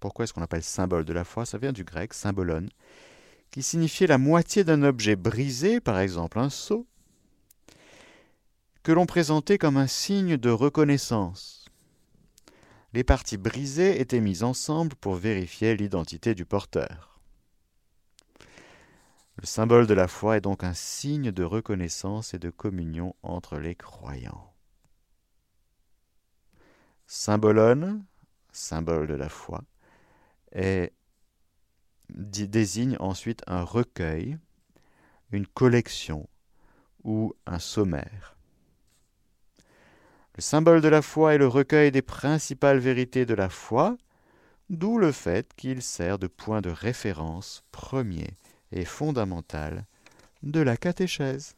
pourquoi 0.00 0.24
est-ce 0.24 0.32
qu'on 0.32 0.42
appelle 0.42 0.62
symbole 0.62 1.04
de 1.04 1.12
la 1.12 1.24
foi? 1.24 1.44
Ça 1.44 1.58
vient 1.58 1.72
du 1.72 1.84
grec 1.84 2.14
symbolon, 2.14 2.66
qui 3.50 3.62
signifiait 3.62 4.06
la 4.06 4.18
moitié 4.18 4.64
d'un 4.64 4.82
objet 4.82 5.16
brisé, 5.16 5.80
par 5.80 5.98
exemple 5.98 6.38
un 6.38 6.50
seau, 6.50 6.86
que 8.82 8.92
l'on 8.92 9.06
présentait 9.06 9.58
comme 9.58 9.76
un 9.76 9.86
signe 9.86 10.36
de 10.36 10.50
reconnaissance. 10.50 11.57
Les 12.94 13.04
parties 13.04 13.36
brisées 13.36 14.00
étaient 14.00 14.20
mises 14.20 14.42
ensemble 14.42 14.96
pour 14.96 15.14
vérifier 15.14 15.76
l'identité 15.76 16.34
du 16.34 16.46
porteur. 16.46 17.20
Le 19.36 19.46
symbole 19.46 19.86
de 19.86 19.94
la 19.94 20.08
foi 20.08 20.38
est 20.38 20.40
donc 20.40 20.64
un 20.64 20.72
signe 20.72 21.30
de 21.30 21.44
reconnaissance 21.44 22.32
et 22.32 22.38
de 22.38 22.50
communion 22.50 23.14
entre 23.22 23.58
les 23.58 23.74
croyants. 23.74 24.54
Symbolone, 27.06 28.04
symbole 28.52 29.06
de 29.06 29.14
la 29.14 29.28
foi, 29.28 29.62
désigne 32.08 32.96
ensuite 33.00 33.42
un 33.46 33.62
recueil, 33.64 34.38
une 35.30 35.46
collection 35.46 36.28
ou 37.04 37.34
un 37.46 37.58
sommaire. 37.58 38.37
Le 40.38 40.42
symbole 40.42 40.80
de 40.80 40.86
la 40.86 41.02
foi 41.02 41.34
est 41.34 41.38
le 41.38 41.48
recueil 41.48 41.90
des 41.90 42.00
principales 42.00 42.78
vérités 42.78 43.26
de 43.26 43.34
la 43.34 43.48
foi, 43.48 43.98
d'où 44.70 44.96
le 44.96 45.10
fait 45.10 45.52
qu'il 45.56 45.82
sert 45.82 46.16
de 46.16 46.28
point 46.28 46.60
de 46.60 46.70
référence 46.70 47.64
premier 47.72 48.36
et 48.70 48.84
fondamental 48.84 49.84
de 50.44 50.60
la 50.60 50.76
catéchèse. 50.76 51.56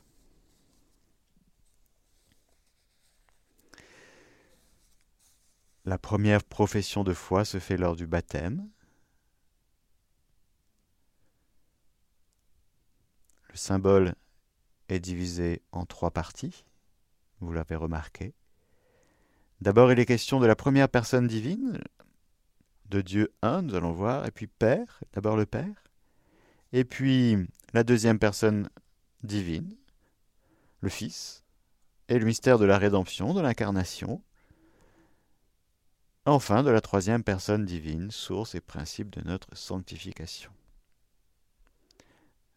La 5.85 5.99
première 5.99 6.43
profession 6.43 7.05
de 7.05 7.13
foi 7.13 7.45
se 7.45 7.59
fait 7.59 7.77
lors 7.77 7.97
du 7.97 8.07
baptême, 8.07 8.67
Le 13.51 13.57
symbole 13.57 14.15
est 14.89 15.01
divisé 15.01 15.61
en 15.73 15.85
trois 15.85 16.13
parties, 16.13 16.65
vous 17.41 17.53
l'avez 17.53 17.75
remarqué. 17.75 18.33
D'abord, 19.61 19.93
il 19.93 19.99
est 19.99 20.07
question 20.07 20.41
de 20.41 20.47
la 20.47 20.57
première 20.57 20.89
personne 20.89 21.27
divine, 21.27 21.79
de 22.89 23.01
Dieu 23.03 23.33
un, 23.43 23.63
nous 23.63 23.75
allons 23.75 23.93
voir, 23.93 24.27
et 24.27 24.31
puis 24.31 24.47
Père, 24.47 25.01
d'abord 25.13 25.37
le 25.37 25.47
Père, 25.47 25.85
et 26.73 26.85
puis 26.85 27.37
la 27.75 27.85
deuxième 27.85 28.19
personne 28.19 28.71
divine, 29.23 29.77
le 30.81 30.89
Fils, 30.89 31.45
et 32.09 32.19
le 32.19 32.25
mystère 32.25 32.59
de 32.59 32.65
la 32.65 32.79
rédemption, 32.79 33.35
de 33.35 33.41
l'incarnation, 33.41 34.23
enfin 36.25 36.63
de 36.63 36.71
la 36.71 36.81
troisième 36.81 37.23
personne 37.23 37.65
divine, 37.65 38.11
source 38.11 38.55
et 38.55 38.61
principe 38.61 39.11
de 39.11 39.21
notre 39.27 39.55
sanctification. 39.55 40.51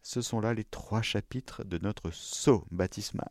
Ce 0.02 0.20
sont 0.22 0.40
là 0.40 0.54
les 0.54 0.64
trois 0.64 1.02
chapitres 1.02 1.64
de 1.64 1.78
notre 1.78 2.10
sceau 2.10 2.66
baptismal. 2.70 3.28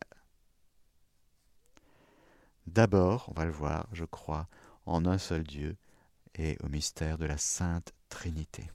D'abord, 2.66 3.26
on 3.28 3.38
va 3.38 3.44
le 3.44 3.52
voir, 3.52 3.86
je 3.92 4.04
crois, 4.04 4.48
en 4.86 5.06
un 5.06 5.18
seul 5.18 5.42
Dieu 5.44 5.76
et 6.34 6.56
au 6.62 6.68
mystère 6.68 7.18
de 7.18 7.26
la 7.26 7.38
Sainte 7.38 7.92
Trinité. 8.08 8.70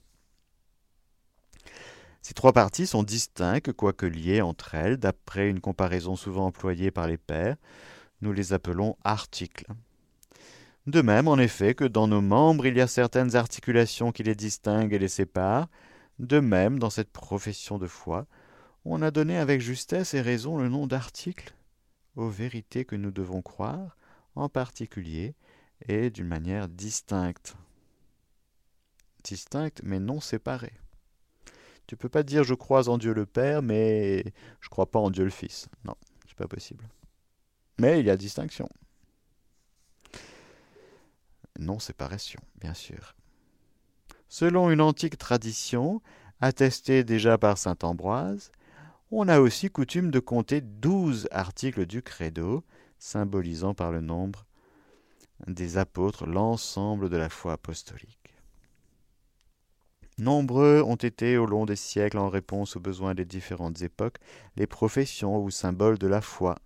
Ces 2.22 2.34
trois 2.34 2.52
parties 2.52 2.86
sont 2.86 3.02
distinctes, 3.02 3.72
quoique 3.72 4.06
liées 4.06 4.42
entre 4.42 4.74
elles, 4.74 4.98
d'après 4.98 5.48
une 5.48 5.60
comparaison 5.60 6.16
souvent 6.16 6.46
employée 6.46 6.90
par 6.90 7.06
les 7.06 7.16
pères. 7.16 7.56
Nous 8.20 8.32
les 8.32 8.52
appelons 8.52 8.96
articles. 9.04 9.66
De 10.86 11.02
même, 11.02 11.28
en 11.28 11.38
effet, 11.38 11.74
que 11.74 11.84
dans 11.84 12.06
nos 12.06 12.20
membres 12.20 12.66
il 12.66 12.76
y 12.76 12.80
a 12.80 12.86
certaines 12.86 13.36
articulations 13.36 14.12
qui 14.12 14.22
les 14.22 14.34
distinguent 14.34 14.92
et 14.92 14.98
les 14.98 15.08
séparent, 15.08 15.68
de 16.18 16.38
même, 16.38 16.78
dans 16.78 16.90
cette 16.90 17.10
profession 17.10 17.78
de 17.78 17.86
foi, 17.86 18.26
on 18.84 19.02
a 19.02 19.10
donné 19.10 19.36
avec 19.38 19.60
justesse 19.60 20.14
et 20.14 20.20
raison 20.20 20.58
le 20.58 20.68
nom 20.68 20.86
d'articles 20.86 21.54
aux 22.20 22.28
vérités 22.28 22.84
que 22.84 22.96
nous 22.96 23.10
devons 23.10 23.42
croire, 23.42 23.96
en 24.34 24.48
particulier 24.48 25.34
et 25.88 26.10
d'une 26.10 26.26
manière 26.26 26.68
distincte. 26.68 27.56
Distincte 29.24 29.80
mais 29.82 29.98
non 29.98 30.20
séparée. 30.20 30.78
Tu 31.86 31.96
peux 31.96 32.08
pas 32.08 32.22
dire 32.22 32.44
je 32.44 32.54
crois 32.54 32.88
en 32.88 32.98
Dieu 32.98 33.12
le 33.12 33.26
Père, 33.26 33.62
mais 33.62 34.24
je 34.60 34.68
crois 34.68 34.90
pas 34.90 35.00
en 35.00 35.10
Dieu 35.10 35.24
le 35.24 35.30
Fils. 35.30 35.68
Non, 35.84 35.96
c'est 36.26 36.36
pas 36.36 36.46
possible. 36.46 36.88
Mais 37.78 38.00
il 38.00 38.06
y 38.06 38.10
a 38.10 38.16
distinction. 38.16 38.68
Non-séparation, 41.58 42.40
bien 42.60 42.74
sûr. 42.74 43.16
Selon 44.28 44.70
une 44.70 44.80
antique 44.80 45.18
tradition, 45.18 46.00
attestée 46.40 47.02
déjà 47.02 47.38
par 47.38 47.58
saint 47.58 47.76
Ambroise, 47.82 48.52
on 49.10 49.28
a 49.28 49.40
aussi 49.40 49.70
coutume 49.70 50.10
de 50.10 50.20
compter 50.20 50.60
douze 50.60 51.28
articles 51.30 51.86
du 51.86 52.02
credo, 52.02 52.64
symbolisant 52.98 53.74
par 53.74 53.90
le 53.90 54.00
nombre 54.00 54.46
des 55.46 55.78
apôtres 55.78 56.26
l'ensemble 56.26 57.08
de 57.08 57.16
la 57.16 57.28
foi 57.28 57.54
apostolique. 57.54 58.34
Nombreux 60.18 60.82
ont 60.82 60.96
été 60.96 61.38
au 61.38 61.46
long 61.46 61.64
des 61.64 61.76
siècles 61.76 62.18
en 62.18 62.28
réponse 62.28 62.76
aux 62.76 62.80
besoins 62.80 63.14
des 63.14 63.24
différentes 63.24 63.80
époques 63.80 64.18
les 64.56 64.66
professions 64.66 65.42
ou 65.42 65.50
symboles 65.50 65.98
de 65.98 66.06
la 66.06 66.20
foi. 66.20 66.56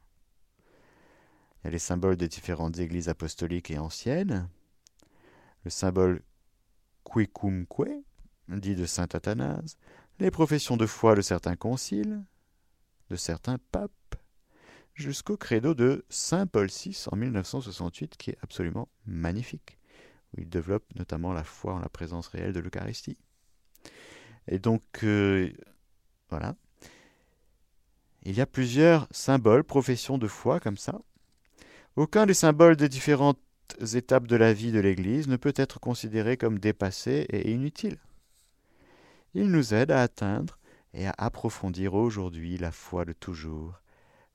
Les 1.64 1.78
symboles 1.78 2.16
des 2.16 2.28
différentes 2.28 2.78
églises 2.78 3.08
apostoliques 3.08 3.70
et 3.70 3.78
anciennes, 3.78 4.48
le 5.64 5.70
symbole 5.70 6.22
quicumque, 7.04 7.88
dit 8.48 8.74
de 8.74 8.86
saint 8.86 9.08
Athanase, 9.14 9.78
les 10.18 10.30
professions 10.30 10.76
de 10.76 10.86
foi 10.86 11.14
de 11.14 11.22
certains 11.22 11.56
conciles, 11.56 12.24
de 13.14 13.16
certains 13.16 13.58
papes, 13.70 14.16
jusqu'au 14.92 15.36
credo 15.36 15.72
de 15.72 16.04
saint 16.08 16.48
Paul 16.48 16.66
VI 16.66 17.04
en 17.12 17.16
1968, 17.16 18.16
qui 18.16 18.30
est 18.30 18.38
absolument 18.42 18.88
magnifique, 19.06 19.78
où 20.32 20.40
il 20.40 20.48
développe 20.48 20.84
notamment 20.96 21.32
la 21.32 21.44
foi 21.44 21.74
en 21.74 21.78
la 21.78 21.88
présence 21.88 22.26
réelle 22.26 22.52
de 22.52 22.58
l'Eucharistie. 22.58 23.16
Et 24.48 24.58
donc, 24.58 24.82
euh, 25.04 25.52
voilà. 26.28 26.56
Il 28.24 28.34
y 28.34 28.40
a 28.40 28.46
plusieurs 28.46 29.06
symboles, 29.12 29.62
professions 29.62 30.18
de 30.18 30.26
foi 30.26 30.58
comme 30.58 30.76
ça. 30.76 31.00
Aucun 31.94 32.26
des 32.26 32.34
symboles 32.34 32.74
des 32.74 32.88
différentes 32.88 33.38
étapes 33.94 34.26
de 34.26 34.34
la 34.34 34.52
vie 34.52 34.72
de 34.72 34.80
l'Église 34.80 35.28
ne 35.28 35.36
peut 35.36 35.54
être 35.54 35.78
considéré 35.78 36.36
comme 36.36 36.58
dépassé 36.58 37.26
et 37.30 37.52
inutile. 37.52 37.98
Il 39.34 39.52
nous 39.52 39.72
aide 39.72 39.92
à 39.92 40.02
atteindre 40.02 40.58
et 40.94 41.06
à 41.06 41.14
approfondir 41.18 41.94
aujourd'hui 41.94 42.56
la 42.56 42.70
foi 42.70 43.04
de 43.04 43.12
toujours 43.12 43.80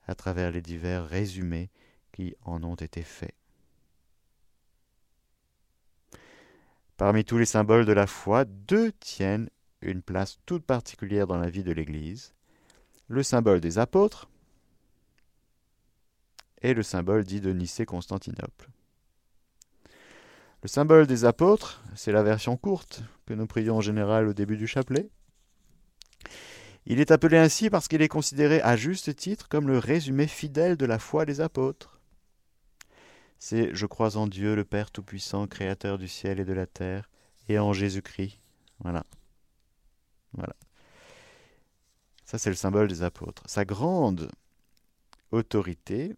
à 0.06 0.14
travers 0.14 0.50
les 0.50 0.62
divers 0.62 1.06
résumés 1.06 1.70
qui 2.12 2.34
en 2.44 2.62
ont 2.62 2.74
été 2.74 3.02
faits. 3.02 3.34
Parmi 6.96 7.24
tous 7.24 7.38
les 7.38 7.46
symboles 7.46 7.86
de 7.86 7.92
la 7.92 8.06
foi, 8.06 8.44
deux 8.44 8.92
tiennent 8.92 9.48
une 9.80 10.02
place 10.02 10.38
toute 10.44 10.64
particulière 10.64 11.26
dans 11.26 11.38
la 11.38 11.48
vie 11.48 11.64
de 11.64 11.72
l'Église, 11.72 12.34
le 13.08 13.22
symbole 13.22 13.60
des 13.60 13.78
apôtres 13.78 14.28
et 16.60 16.74
le 16.74 16.82
symbole 16.82 17.24
dit 17.24 17.40
de 17.40 17.52
Nicée-Constantinople. 17.52 18.68
Le 20.62 20.68
symbole 20.68 21.06
des 21.06 21.24
apôtres, 21.24 21.82
c'est 21.96 22.12
la 22.12 22.22
version 22.22 22.58
courte 22.58 23.02
que 23.24 23.32
nous 23.32 23.46
prions 23.46 23.78
en 23.78 23.80
général 23.80 24.28
au 24.28 24.34
début 24.34 24.58
du 24.58 24.66
chapelet. 24.66 25.08
Il 26.86 27.00
est 27.00 27.10
appelé 27.10 27.36
ainsi 27.36 27.70
parce 27.70 27.88
qu'il 27.88 28.02
est 28.02 28.08
considéré 28.08 28.60
à 28.62 28.76
juste 28.76 29.14
titre 29.14 29.48
comme 29.48 29.68
le 29.68 29.78
résumé 29.78 30.26
fidèle 30.26 30.76
de 30.76 30.86
la 30.86 30.98
foi 30.98 31.24
des 31.24 31.40
apôtres. 31.40 32.00
C'est 33.38 33.74
Je 33.74 33.86
crois 33.86 34.16
en 34.16 34.26
Dieu, 34.26 34.54
le 34.54 34.64
Père 34.64 34.90
Tout-Puissant, 34.90 35.46
Créateur 35.46 35.98
du 35.98 36.08
ciel 36.08 36.40
et 36.40 36.44
de 36.44 36.52
la 36.52 36.66
terre, 36.66 37.08
et 37.48 37.58
en 37.58 37.72
Jésus-Christ. 37.72 38.38
Voilà. 38.80 39.04
Voilà. 40.32 40.54
Ça, 42.24 42.38
c'est 42.38 42.50
le 42.50 42.56
symbole 42.56 42.88
des 42.88 43.02
apôtres. 43.02 43.42
Sa 43.46 43.64
grande 43.64 44.30
autorité 45.32 46.14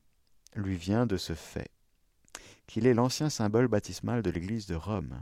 lui 0.54 0.76
vient 0.76 1.06
de 1.06 1.16
ce 1.16 1.34
fait 1.34 1.70
qu'il 2.66 2.86
est 2.86 2.94
l'ancien 2.94 3.30
symbole 3.30 3.68
baptismal 3.68 4.22
de 4.22 4.30
l'Église 4.30 4.66
de 4.66 4.74
Rome. 4.74 5.18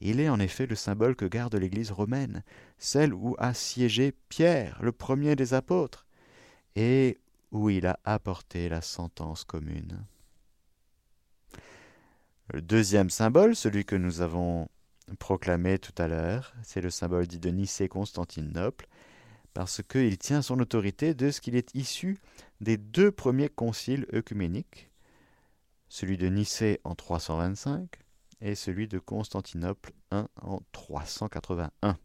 Il 0.00 0.20
est 0.20 0.28
en 0.28 0.40
effet 0.40 0.66
le 0.66 0.74
symbole 0.74 1.14
que 1.14 1.24
garde 1.24 1.54
l'Église 1.54 1.92
romaine, 1.92 2.42
celle 2.78 3.14
où 3.14 3.36
a 3.38 3.54
siégé 3.54 4.12
Pierre, 4.28 4.78
le 4.82 4.92
premier 4.92 5.36
des 5.36 5.54
apôtres, 5.54 6.06
et 6.74 7.18
où 7.52 7.70
il 7.70 7.86
a 7.86 7.98
apporté 8.04 8.68
la 8.68 8.80
sentence 8.80 9.44
commune. 9.44 10.04
Le 12.52 12.60
deuxième 12.60 13.10
symbole, 13.10 13.54
celui 13.54 13.84
que 13.84 13.96
nous 13.96 14.20
avons 14.20 14.68
proclamé 15.18 15.78
tout 15.78 15.94
à 15.98 16.08
l'heure, 16.08 16.54
c'est 16.62 16.80
le 16.80 16.90
symbole 16.90 17.26
dit 17.26 17.38
de 17.38 17.50
Nicée-Constantinople, 17.50 18.88
parce 19.54 19.82
qu'il 19.82 20.18
tient 20.18 20.42
son 20.42 20.58
autorité 20.60 21.14
de 21.14 21.30
ce 21.30 21.40
qu'il 21.40 21.56
est 21.56 21.74
issu 21.74 22.18
des 22.60 22.76
deux 22.76 23.10
premiers 23.10 23.48
conciles 23.48 24.06
œcuméniques, 24.12 24.90
celui 25.88 26.16
de 26.16 26.26
Nicée 26.28 26.80
en 26.84 26.94
325 26.94 28.01
et 28.42 28.54
celui 28.54 28.88
de 28.88 28.98
Constantinople 28.98 29.92
I 30.12 30.24
en 30.42 30.60
381. 30.72 31.96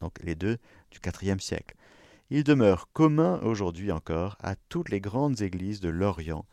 Donc 0.00 0.22
les 0.22 0.34
deux 0.34 0.58
du 0.90 1.00
IVe 1.22 1.40
siècle. 1.40 1.74
Il 2.28 2.44
demeure 2.44 2.92
commun 2.92 3.40
aujourd'hui 3.42 3.90
encore 3.90 4.36
à 4.40 4.56
toutes 4.68 4.90
les 4.90 5.00
grandes 5.00 5.40
églises 5.40 5.80
de 5.80 5.88
l'Orient 5.88 6.44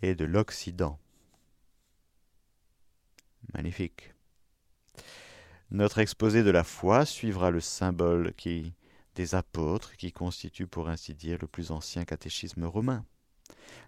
et 0.00 0.14
de 0.14 0.24
l'Occident. 0.24 0.98
Magnifique. 3.52 4.14
Notre 5.70 5.98
exposé 5.98 6.42
de 6.44 6.50
la 6.50 6.62
foi 6.62 7.04
suivra 7.04 7.50
le 7.50 7.60
symbole 7.60 8.32
des 9.16 9.34
apôtres 9.34 9.96
qui 9.96 10.12
constitue 10.12 10.66
pour 10.66 10.88
ainsi 10.88 11.14
dire 11.14 11.38
le 11.40 11.48
plus 11.48 11.72
ancien 11.72 12.04
catéchisme 12.04 12.64
romain. 12.64 13.04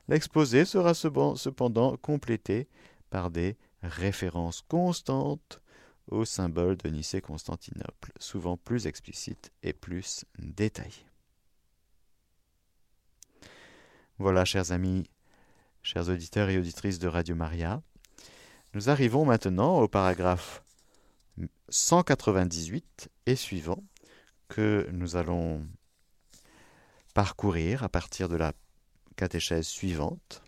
L'exposé 0.08 0.64
sera 0.64 0.94
cependant 0.94 1.96
complété 1.96 2.66
par 3.10 3.30
des 3.30 3.56
références 3.88 4.62
constantes 4.62 5.60
au 6.08 6.24
symbole 6.24 6.76
de 6.76 6.88
Nicée-Constantinople, 6.88 8.12
souvent 8.18 8.56
plus 8.56 8.86
explicites 8.86 9.50
et 9.62 9.72
plus 9.72 10.24
détaillées. 10.38 11.06
Voilà, 14.18 14.44
chers 14.44 14.72
amis, 14.72 15.10
chers 15.82 16.08
auditeurs 16.08 16.48
et 16.48 16.58
auditrices 16.58 16.98
de 16.98 17.08
Radio 17.08 17.34
Maria, 17.34 17.82
nous 18.74 18.88
arrivons 18.88 19.24
maintenant 19.24 19.78
au 19.80 19.88
paragraphe 19.88 20.62
198 21.68 23.10
et 23.26 23.36
suivant 23.36 23.82
que 24.48 24.88
nous 24.92 25.16
allons 25.16 25.66
parcourir 27.14 27.82
à 27.82 27.88
partir 27.88 28.28
de 28.28 28.36
la 28.36 28.52
catéchèse 29.16 29.66
suivante, 29.66 30.42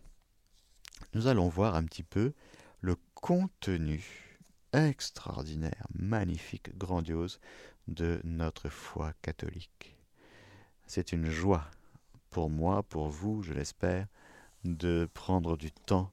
nous 1.15 1.27
allons 1.27 1.49
voir 1.49 1.75
un 1.75 1.85
petit 1.85 2.03
peu 2.03 2.33
contenu 3.21 4.01
extraordinaire, 4.73 5.87
magnifique, 5.95 6.77
grandiose 6.79 7.41
de 7.89 8.21
notre 8.25 8.69
foi 8.69 9.13
catholique. 9.23 9.97
c'est 10.87 11.13
une 11.13 11.29
joie 11.29 11.67
pour 12.31 12.49
moi, 12.49 12.83
pour 12.83 13.09
vous, 13.09 13.43
je 13.43 13.53
l'espère, 13.53 14.07
de 14.65 15.09
prendre 15.15 15.57
du 15.57 15.73
temps 15.73 16.13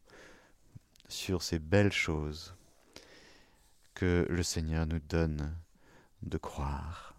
sur 1.07 1.43
ces 1.43 1.59
belles 1.59 1.91
choses 1.91 2.55
que 3.93 4.25
le 4.29 4.43
Seigneur 4.43 4.85
nous 4.85 4.99
donne 4.99 5.55
de 6.23 6.37
croire. 6.37 7.15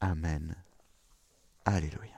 Amen. 0.00 0.54
Alléluia. 1.64 2.17